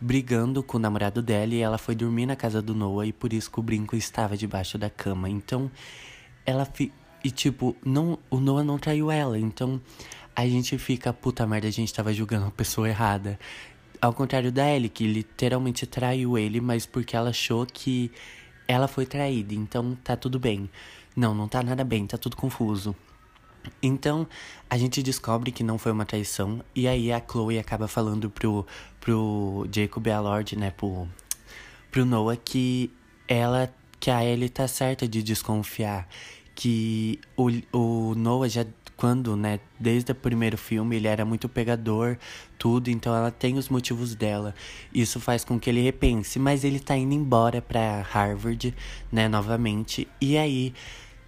brigando 0.00 0.62
com 0.62 0.76
o 0.76 0.80
namorado 0.80 1.22
dela 1.22 1.54
e 1.54 1.60
ela 1.60 1.78
foi 1.78 1.94
dormir 1.94 2.26
na 2.26 2.36
casa 2.36 2.60
do 2.60 2.74
Noah 2.74 3.06
e 3.06 3.12
por 3.12 3.32
isso 3.32 3.50
que 3.50 3.58
o 3.58 3.62
brinco 3.62 3.96
estava 3.96 4.36
debaixo 4.36 4.78
da 4.78 4.90
cama. 4.90 5.28
Então, 5.28 5.70
ela. 6.44 6.68
E 7.24 7.30
tipo, 7.30 7.74
não, 7.84 8.18
o 8.28 8.38
Noah 8.38 8.62
não 8.62 8.78
traiu 8.78 9.10
ela. 9.10 9.38
Então, 9.38 9.80
a 10.36 10.46
gente 10.46 10.76
fica, 10.76 11.10
puta 11.10 11.46
merda, 11.46 11.66
a 11.66 11.70
gente 11.70 11.92
tava 11.92 12.12
julgando 12.12 12.46
a 12.46 12.50
pessoa 12.50 12.86
errada. 12.86 13.38
Ao 14.00 14.12
contrário 14.12 14.52
da 14.52 14.70
Ellie, 14.70 14.90
que 14.90 15.06
literalmente 15.06 15.86
traiu 15.86 16.36
ele, 16.36 16.60
mas 16.60 16.84
porque 16.84 17.16
ela 17.16 17.30
achou 17.30 17.64
que 17.64 18.12
ela 18.68 18.86
foi 18.86 19.06
traída, 19.06 19.54
então 19.54 19.96
tá 20.04 20.14
tudo 20.16 20.38
bem. 20.38 20.68
Não, 21.16 21.34
não 21.34 21.48
tá 21.48 21.62
nada 21.62 21.82
bem, 21.82 22.06
tá 22.06 22.18
tudo 22.18 22.36
confuso. 22.36 22.94
Então, 23.82 24.26
a 24.68 24.76
gente 24.76 25.02
descobre 25.02 25.50
que 25.50 25.64
não 25.64 25.78
foi 25.78 25.92
uma 25.92 26.04
traição, 26.04 26.62
e 26.74 26.86
aí 26.86 27.10
a 27.10 27.22
Chloe 27.26 27.58
acaba 27.58 27.88
falando 27.88 28.28
pro, 28.28 28.66
pro 29.00 29.66
Jacob 29.72 30.06
e 30.06 30.10
a 30.10 30.20
Lorde, 30.20 30.58
né, 30.58 30.70
pro, 30.70 31.08
pro 31.90 32.04
Noah, 32.04 32.36
que 32.36 32.90
ela, 33.26 33.72
que 33.98 34.10
a 34.10 34.22
Ellie 34.22 34.50
tá 34.50 34.68
certa 34.68 35.08
de 35.08 35.22
desconfiar, 35.22 36.06
que 36.54 37.18
o, 37.36 37.50
o 37.72 38.14
Noah 38.14 38.48
já 38.48 38.64
quando, 38.96 39.36
né, 39.36 39.58
desde 39.78 40.12
o 40.12 40.14
primeiro 40.14 40.56
filme 40.56 40.96
ele 40.96 41.08
era 41.08 41.24
muito 41.24 41.48
pegador, 41.48 42.16
tudo, 42.58 42.88
então 42.90 43.14
ela 43.14 43.30
tem 43.30 43.58
os 43.58 43.68
motivos 43.68 44.14
dela. 44.14 44.54
Isso 44.92 45.18
faz 45.18 45.44
com 45.44 45.58
que 45.58 45.68
ele 45.68 45.82
repense, 45.82 46.38
mas 46.38 46.64
ele 46.64 46.78
tá 46.78 46.96
indo 46.96 47.12
embora 47.12 47.60
para 47.60 48.02
Harvard, 48.02 48.74
né, 49.10 49.28
novamente. 49.28 50.06
E 50.20 50.36
aí 50.36 50.72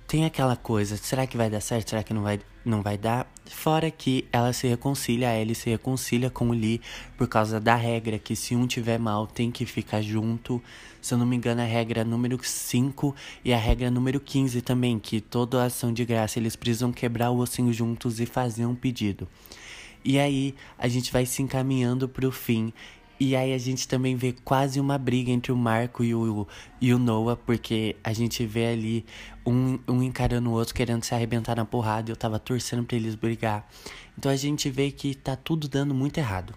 tem 0.07 0.25
aquela 0.25 0.57
coisa, 0.57 0.97
será 0.97 1.27
que 1.27 1.37
vai 1.37 1.51
dar 1.51 1.61
certo? 1.61 1.91
Será 1.91 2.03
que 2.03 2.15
não 2.15 2.23
vai, 2.23 2.39
não 2.65 2.81
vai 2.81 2.97
dar? 2.97 3.27
Fora 3.47 3.91
que 3.91 4.25
ela 4.31 4.53
se 4.53 4.69
reconcilia, 4.69 5.31
a 5.31 5.37
Ellie 5.37 5.55
se 5.55 5.69
reconcilia 5.69 6.31
com 6.31 6.49
o 6.49 6.53
Lee 6.53 6.81
por 7.17 7.27
causa 7.27 7.59
da 7.59 7.75
regra 7.75 8.19
que 8.19 8.37
se 8.37 8.55
um 8.55 8.67
tiver 8.67 8.99
mal 8.99 9.27
tem 9.27 9.51
que 9.51 9.67
ficar 9.67 10.01
junto. 10.03 10.63
Se 11.03 11.13
eu 11.13 11.19
não 11.19 11.27
me 11.27 11.35
engano, 11.35 11.61
a 11.61 11.65
regra 11.65 12.05
número 12.05 12.39
5 12.41 13.15
e 13.45 13.53
a 13.53 13.59
regra 13.59 13.91
número 13.91 14.21
15 14.21 14.63
também, 14.63 14.99
que 14.99 15.21
toda 15.21 15.65
ação 15.65 15.93
de 15.93 16.05
graça 16.05 16.39
eles 16.39 16.55
precisam 16.55 16.93
quebrar 16.93 17.31
o 17.31 17.39
ossinho 17.39 17.73
juntos 17.73 18.21
e 18.21 18.27
fazer 18.27 18.65
um 18.65 18.75
pedido. 18.77 19.27
E 20.05 20.21
aí 20.21 20.55
a 20.79 20.87
gente 20.87 21.13
vai 21.13 21.27
se 21.27 21.43
encaminhando 21.43 22.09
pro 22.09 22.31
fim 22.31 22.73
e 23.19 23.35
aí 23.35 23.55
a 23.55 23.59
gente 23.59 23.89
também 23.89 24.15
vê 24.15 24.33
quase 24.45 24.79
uma 24.79 24.99
briga 24.99 25.31
entre 25.31 25.51
o 25.51 25.57
Marco 25.57 26.05
e 26.05 26.15
o, 26.15 26.47
e 26.81 26.93
o 26.93 26.99
Noah, 26.99 27.37
porque 27.37 27.97
a 28.05 28.13
gente 28.13 28.45
vê 28.45 28.67
ali 28.67 29.07
um, 29.47 29.79
um 29.89 30.03
encarando 30.03 30.51
o 30.51 30.53
outro, 30.53 30.75
querendo 30.75 31.03
se 31.03 31.15
arrebentar 31.15 31.57
na 31.57 31.65
porrada, 31.65 32.11
e 32.11 32.13
eu 32.13 32.17
tava 32.17 32.39
torcendo 32.39 32.85
pra 32.85 32.97
eles 32.97 33.15
brigar. 33.15 33.67
Então 34.19 34.31
a 34.31 34.37
gente 34.37 34.69
vê 34.69 34.91
que 34.91 35.15
tá 35.15 35.35
tudo 35.35 35.69
dando 35.69 35.95
muito 35.95 36.19
errado 36.19 36.55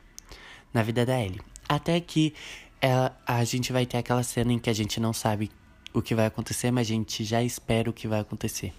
na 0.74 0.84
vida 0.84 1.06
da 1.06 1.20
Ellie. 1.20 1.42
Até 1.68 2.00
que 2.00 2.34
ela, 2.82 3.18
a 3.26 3.44
gente 3.44 3.72
vai 3.72 3.86
ter 3.86 3.98
aquela 3.98 4.24
cena 4.24 4.52
em 4.52 4.60
que 4.60 4.70
a 4.70 4.74
gente 4.74 5.00
não 5.00 5.14
sabe 5.14 5.50
o 5.94 6.02
que 6.02 6.14
vai 6.14 6.26
acontecer, 6.26 6.72
mas 6.72 6.88
a 6.88 6.92
gente 6.92 7.24
já 7.24 7.42
espera 7.42 7.90
o 7.90 7.94
que 7.94 8.08
vai 8.08 8.20
acontecer. 8.20 8.74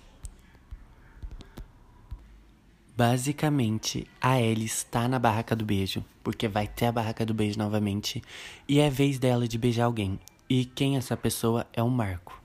Basicamente, 3.00 4.06
a 4.20 4.38
Ellie 4.38 4.66
está 4.66 5.08
na 5.08 5.18
barraca 5.18 5.56
do 5.56 5.64
beijo, 5.64 6.04
porque 6.22 6.46
vai 6.46 6.68
ter 6.68 6.84
a 6.84 6.92
barraca 6.92 7.24
do 7.24 7.32
beijo 7.32 7.58
novamente, 7.58 8.22
e 8.68 8.78
é 8.78 8.90
vez 8.90 9.18
dela 9.18 9.48
de 9.48 9.56
beijar 9.56 9.86
alguém. 9.86 10.20
E 10.50 10.66
quem 10.66 10.96
é 10.96 10.98
essa 10.98 11.16
pessoa 11.16 11.66
é 11.72 11.82
o 11.82 11.88
Marco. 11.88 12.38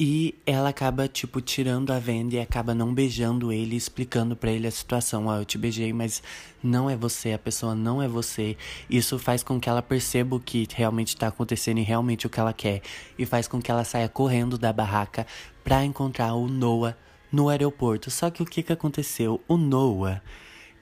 E 0.00 0.34
ela 0.46 0.70
acaba, 0.70 1.06
tipo, 1.06 1.38
tirando 1.42 1.90
a 1.90 1.98
venda 1.98 2.36
e 2.36 2.40
acaba 2.40 2.74
não 2.74 2.94
beijando 2.94 3.52
ele, 3.52 3.76
explicando 3.76 4.34
para 4.34 4.50
ele 4.50 4.66
a 4.66 4.70
situação. 4.70 5.26
Ó, 5.26 5.34
oh, 5.34 5.40
eu 5.40 5.44
te 5.44 5.58
beijei, 5.58 5.92
mas 5.92 6.22
não 6.62 6.88
é 6.88 6.96
você, 6.96 7.34
a 7.34 7.38
pessoa 7.38 7.74
não 7.74 8.02
é 8.02 8.08
você. 8.08 8.56
Isso 8.88 9.18
faz 9.18 9.42
com 9.42 9.60
que 9.60 9.68
ela 9.68 9.82
perceba 9.82 10.34
o 10.34 10.40
que 10.40 10.66
realmente 10.74 11.14
tá 11.14 11.26
acontecendo 11.26 11.76
e 11.76 11.82
realmente 11.82 12.26
o 12.26 12.30
que 12.30 12.40
ela 12.40 12.54
quer. 12.54 12.80
E 13.18 13.26
faz 13.26 13.46
com 13.46 13.60
que 13.60 13.70
ela 13.70 13.84
saia 13.84 14.08
correndo 14.08 14.56
da 14.56 14.72
barraca 14.72 15.26
pra 15.62 15.84
encontrar 15.84 16.32
o 16.32 16.48
Noah 16.48 16.96
no 17.32 17.48
aeroporto. 17.48 18.10
Só 18.10 18.30
que 18.30 18.42
o 18.42 18.46
que, 18.46 18.62
que 18.62 18.72
aconteceu? 18.72 19.40
O 19.48 19.56
Noah, 19.56 20.22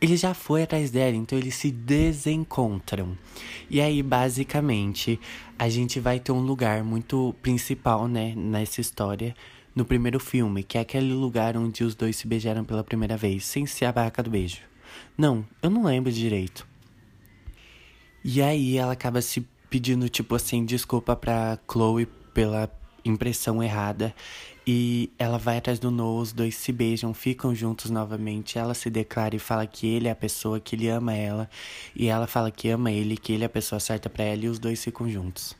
ele 0.00 0.16
já 0.16 0.34
foi 0.34 0.64
atrás 0.64 0.90
dela, 0.90 1.14
então 1.14 1.38
eles 1.38 1.54
se 1.54 1.70
desencontram. 1.70 3.16
E 3.70 3.80
aí, 3.80 4.02
basicamente, 4.02 5.20
a 5.58 5.68
gente 5.68 6.00
vai 6.00 6.18
ter 6.18 6.32
um 6.32 6.40
lugar 6.40 6.82
muito 6.82 7.34
principal, 7.40 8.08
né, 8.08 8.34
nessa 8.36 8.80
história, 8.80 9.34
no 9.74 9.84
primeiro 9.84 10.18
filme, 10.18 10.62
que 10.62 10.76
é 10.76 10.80
aquele 10.80 11.12
lugar 11.12 11.56
onde 11.56 11.84
os 11.84 11.94
dois 11.94 12.16
se 12.16 12.26
beijaram 12.26 12.64
pela 12.64 12.82
primeira 12.82 13.16
vez, 13.16 13.44
sem 13.44 13.66
ser 13.66 13.84
a 13.84 13.92
barraca 13.92 14.22
do 14.22 14.30
beijo. 14.30 14.58
Não, 15.16 15.46
eu 15.62 15.70
não 15.70 15.84
lembro 15.84 16.10
direito. 16.10 16.66
E 18.24 18.42
aí 18.42 18.76
ela 18.76 18.92
acaba 18.92 19.22
se 19.22 19.46
pedindo, 19.68 20.08
tipo 20.08 20.34
assim, 20.34 20.64
desculpa 20.64 21.14
pra 21.14 21.58
Chloe 21.70 22.06
pela 22.34 22.66
impressão 23.04 23.62
errada. 23.62 24.14
E 24.66 25.10
ela 25.18 25.38
vai 25.38 25.58
atrás 25.58 25.78
do 25.78 25.90
Noah, 25.90 26.22
os 26.22 26.32
dois 26.32 26.54
se 26.54 26.70
beijam, 26.72 27.12
ficam 27.12 27.54
juntos 27.54 27.90
novamente. 27.90 28.58
Ela 28.58 28.74
se 28.74 28.90
declara 28.90 29.34
e 29.34 29.38
fala 29.38 29.66
que 29.66 29.86
ele 29.86 30.08
é 30.08 30.10
a 30.10 30.16
pessoa, 30.16 30.60
que 30.60 30.76
ele 30.76 30.88
ama 30.88 31.14
ela. 31.14 31.50
E 31.94 32.08
ela 32.08 32.26
fala 32.26 32.50
que 32.50 32.68
ama 32.68 32.90
ele, 32.92 33.16
que 33.16 33.32
ele 33.32 33.42
é 33.42 33.46
a 33.46 33.50
pessoa 33.50 33.80
certa 33.80 34.08
para 34.08 34.24
ela 34.24 34.44
e 34.44 34.48
os 34.48 34.58
dois 34.58 34.82
ficam 34.82 35.08
juntos. 35.08 35.56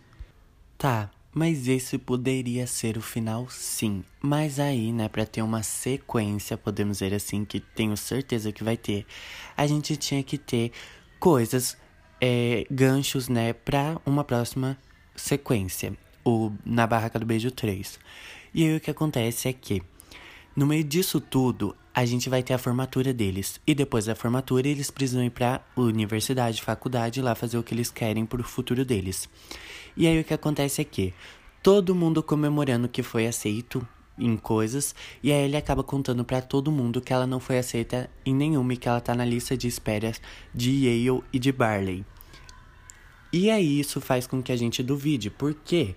Tá, 0.79 1.11
mas 1.33 1.69
esse 1.69 1.97
poderia 1.97 2.67
ser 2.67 2.97
o 2.97 3.03
final, 3.03 3.49
sim. 3.49 4.05
Mas 4.21 4.59
aí, 4.59 4.93
né, 4.93 5.09
para 5.09 5.25
ter 5.25 5.43
uma 5.43 5.63
sequência, 5.63 6.57
podemos 6.57 6.99
dizer 6.99 7.15
assim, 7.15 7.45
que 7.45 7.61
tenho 7.61 7.97
certeza 7.97 8.51
que 8.51 8.65
vai 8.65 8.77
ter, 8.77 9.07
a 9.57 9.67
gente 9.67 9.97
tinha 9.97 10.23
que 10.23 10.37
ter 10.37 10.73
coisas, 11.19 11.77
é, 12.21 12.67
ganchos, 12.71 13.29
né, 13.29 13.53
pra 13.53 14.01
uma 14.05 14.25
próxima 14.25 14.77
sequência. 15.15 15.97
O 16.25 16.53
Na 16.65 16.87
Barraca 16.87 17.19
do 17.19 17.27
Beijo 17.27 17.51
3. 17.51 17.99
E 18.55 18.65
aí 18.65 18.77
o 18.77 18.81
que 18.81 18.91
acontece 18.91 19.49
é 19.49 19.53
que, 19.53 19.83
no 20.55 20.67
meio 20.67 20.85
disso 20.85 21.21
tudo, 21.21 21.77
a 21.95 22.05
gente 22.05 22.29
vai 22.29 22.43
ter 22.43 22.55
a 22.55 22.59
formatura 22.59 23.13
deles. 23.13 23.61
E 23.67 23.75
depois 23.75 24.07
da 24.07 24.15
formatura, 24.15 24.69
eles 24.69 24.91
precisam 24.91 25.25
ir 25.25 25.31
pra 25.31 25.61
universidade, 25.77 26.63
faculdade, 26.63 27.21
lá 27.21 27.35
fazer 27.35 27.59
o 27.59 27.63
que 27.63 27.75
eles 27.75 27.91
querem 27.91 28.27
pro 28.27 28.43
futuro 28.43 28.85
deles. 28.85 29.29
E 29.97 30.07
aí 30.07 30.21
o 30.21 30.25
que 30.25 30.35
acontece 30.35 30.81
é 30.81 30.85
que 30.85 31.13
todo 31.63 31.95
mundo 31.95 32.23
comemorando 32.23 32.89
que 32.89 33.03
foi 33.03 33.27
aceito 33.27 33.87
em 34.19 34.37
coisas, 34.37 34.95
e 35.23 35.33
aí 35.33 35.45
ele 35.45 35.57
acaba 35.57 35.83
contando 35.83 36.25
para 36.25 36.43
todo 36.43 36.71
mundo 36.71 37.01
que 37.01 37.13
ela 37.13 37.27
não 37.27 37.41
foi 37.41 37.59
aceita 37.59 38.11
em 38.25 38.35
nenhuma 38.35 38.75
e 38.75 38.77
que 38.77 38.89
ela 38.89 39.01
tá 39.01 39.15
na 39.15 39.25
lista 39.25 39.57
de 39.57 39.67
espera 39.67 40.13
de 40.55 40.87
Yale 40.87 41.23
e 41.33 41.39
de 41.39 41.51
Barley. 41.51 42.05
E 43.33 43.51
aí 43.51 43.81
isso 43.81 44.01
faz 44.01 44.27
com 44.27 44.43
que 44.43 44.53
a 44.53 44.57
gente 44.57 44.83
duvide. 44.83 45.31
Por 45.31 45.55
quê? 45.55 45.95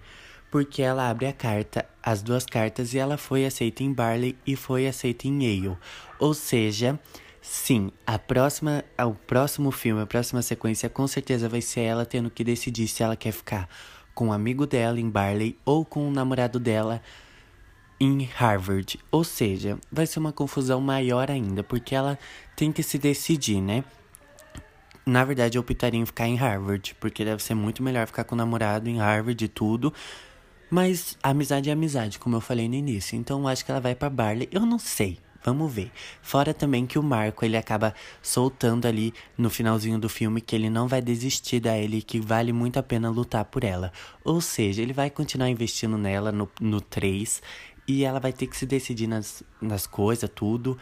porque 0.53 0.83
ela 0.83 1.09
abre 1.09 1.25
a 1.25 1.33
carta, 1.33 1.83
as 2.03 2.21
duas 2.21 2.45
cartas, 2.45 2.93
e 2.93 2.99
ela 2.99 3.17
foi 3.17 3.43
aceita 3.43 3.81
em 3.81 3.91
Barley 3.91 4.37
e 4.45 4.55
foi 4.55 4.85
aceita 4.85 5.27
em 5.27 5.43
Yale. 5.43 5.75
Ou 6.19 6.31
seja, 6.35 6.99
sim, 7.41 7.91
a 8.05 8.19
próxima, 8.19 8.85
o 9.03 9.15
próximo 9.15 9.71
filme, 9.71 10.03
a 10.03 10.05
próxima 10.05 10.43
sequência, 10.43 10.87
com 10.91 11.07
certeza 11.07 11.49
vai 11.49 11.59
ser 11.59 11.79
ela 11.79 12.05
tendo 12.05 12.29
que 12.29 12.43
decidir 12.43 12.87
se 12.87 13.01
ela 13.01 13.15
quer 13.15 13.31
ficar 13.31 13.67
com 14.13 14.25
o 14.25 14.27
um 14.27 14.31
amigo 14.31 14.67
dela 14.67 14.99
em 14.99 15.09
Barley 15.09 15.57
ou 15.65 15.83
com 15.83 16.07
o 16.07 16.11
namorado 16.11 16.59
dela 16.59 17.01
em 17.99 18.21
Harvard. 18.35 18.99
Ou 19.09 19.23
seja, 19.23 19.79
vai 19.91 20.05
ser 20.05 20.19
uma 20.19 20.31
confusão 20.31 20.79
maior 20.79 21.31
ainda, 21.31 21.63
porque 21.63 21.95
ela 21.95 22.19
tem 22.55 22.71
que 22.71 22.83
se 22.83 22.99
decidir, 22.99 23.59
né? 23.59 23.83
Na 25.05 25.25
verdade, 25.25 25.57
eu 25.57 25.61
optaria 25.61 25.99
em 25.99 26.05
ficar 26.05 26.27
em 26.27 26.35
Harvard, 26.35 26.95
porque 26.99 27.25
deve 27.25 27.43
ser 27.43 27.53
muito 27.53 27.83
melhor 27.83 28.07
ficar 28.07 28.23
com 28.23 28.35
o 28.35 28.37
namorado 28.37 28.87
em 28.89 28.99
Harvard 28.99 29.43
e 29.43 29.47
tudo, 29.47 29.93
mas 30.69 31.17
amizade 31.21 31.69
é 31.69 31.73
amizade, 31.73 32.17
como 32.17 32.37
eu 32.37 32.41
falei 32.41 32.69
no 32.69 32.75
início. 32.75 33.15
Então 33.17 33.47
acho 33.47 33.65
que 33.65 33.71
ela 33.71 33.81
vai 33.81 33.93
para 33.93 34.09
Barley. 34.09 34.47
Eu 34.51 34.65
não 34.65 34.79
sei. 34.79 35.19
Vamos 35.43 35.73
ver. 35.73 35.91
Fora 36.21 36.53
também 36.53 36.87
que 36.87 36.97
o 36.97 37.03
Marco 37.03 37.43
ele 37.43 37.57
acaba 37.57 37.93
soltando 38.21 38.87
ali 38.87 39.13
no 39.37 39.49
finalzinho 39.49 39.99
do 39.99 40.07
filme 40.07 40.39
que 40.39 40.55
ele 40.55 40.69
não 40.69 40.87
vai 40.87 41.01
desistir 41.01 41.59
da 41.59 41.77
Ellie, 41.77 42.01
que 42.01 42.19
vale 42.19 42.53
muito 42.53 42.79
a 42.79 42.83
pena 42.83 43.09
lutar 43.09 43.43
por 43.43 43.63
ela. 43.65 43.91
Ou 44.23 44.39
seja, 44.39 44.81
ele 44.81 44.93
vai 44.93 45.09
continuar 45.09 45.49
investindo 45.49 45.97
nela 45.97 46.31
no, 46.31 46.49
no 46.61 46.79
3 46.79 47.41
e 47.85 48.05
ela 48.05 48.19
vai 48.19 48.31
ter 48.31 48.47
que 48.47 48.55
se 48.55 48.65
decidir 48.65 49.07
nas, 49.07 49.43
nas 49.61 49.85
coisas, 49.85 50.29
tudo. 50.33 50.77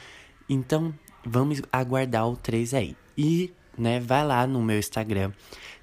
Então, 0.47 0.93
vamos 1.25 1.61
aguardar 1.71 2.27
o 2.27 2.37
3 2.37 2.75
aí. 2.75 2.95
E, 3.17 3.51
né, 3.81 3.99
vai 3.99 4.25
lá 4.25 4.45
no 4.45 4.61
meu 4.61 4.77
Instagram, 4.77 5.31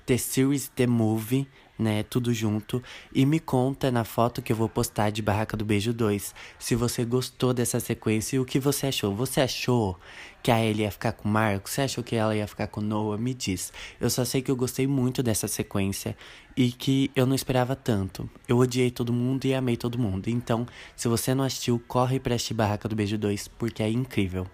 The 0.07 0.17
Series 0.17 0.69
The 0.69 0.87
Movie 0.87 1.49
né? 1.79 2.03
Tudo 2.03 2.35
junto. 2.35 2.83
E 3.15 3.25
me 3.25 3.39
conta 3.39 3.91
na 3.91 4.05
foto 4.05 4.43
que 4.43 4.53
eu 4.53 4.57
vou 4.57 4.69
postar 4.69 5.11
de 5.11 5.23
Barraca 5.23 5.57
do 5.57 5.65
Beijo 5.65 5.93
2 5.93 6.35
se 6.59 6.75
você 6.75 7.05
gostou 7.05 7.55
dessa 7.55 7.79
sequência 7.79 8.37
e 8.37 8.41
o 8.41 8.45
que 8.45 8.59
você 8.59 8.89
achou. 8.89 9.15
Você 9.15 9.41
achou 9.41 9.99
que 10.43 10.51
a 10.51 10.63
Ellie 10.63 10.83
ia 10.83 10.91
ficar 10.91 11.13
com 11.13 11.29
o 11.29 11.33
Marco? 11.33 11.71
Você 11.71 11.83
achou 11.83 12.03
que 12.03 12.17
ela 12.17 12.35
ia 12.35 12.47
ficar 12.47 12.67
com 12.67 12.81
o 12.81 12.85
Noah? 12.85 13.21
Me 13.21 13.33
diz. 13.33 13.73
Eu 14.01 14.11
só 14.11 14.25
sei 14.25 14.43
que 14.43 14.51
eu 14.51 14.57
gostei 14.57 14.87
muito 14.87 15.23
dessa 15.23 15.47
sequência 15.47 16.17
e 16.57 16.73
que 16.73 17.11
eu 17.15 17.25
não 17.25 17.35
esperava 17.35 17.77
tanto. 17.77 18.29
Eu 18.49 18.59
odiei 18.59 18.91
todo 18.91 19.13
mundo 19.13 19.45
e 19.45 19.55
amei 19.55 19.77
todo 19.77 19.99
mundo. 19.99 20.29
Então, 20.29 20.67
se 20.97 21.07
você 21.07 21.35
não 21.35 21.45
assistiu, 21.45 21.81
corre 21.87 22.19
pra 22.19 22.35
assistir 22.35 22.55
Barraca 22.55 22.89
do 22.89 22.97
Beijo 22.97 23.17
2 23.17 23.49
porque 23.49 23.83
é 23.83 23.89
incrível. 23.89 24.47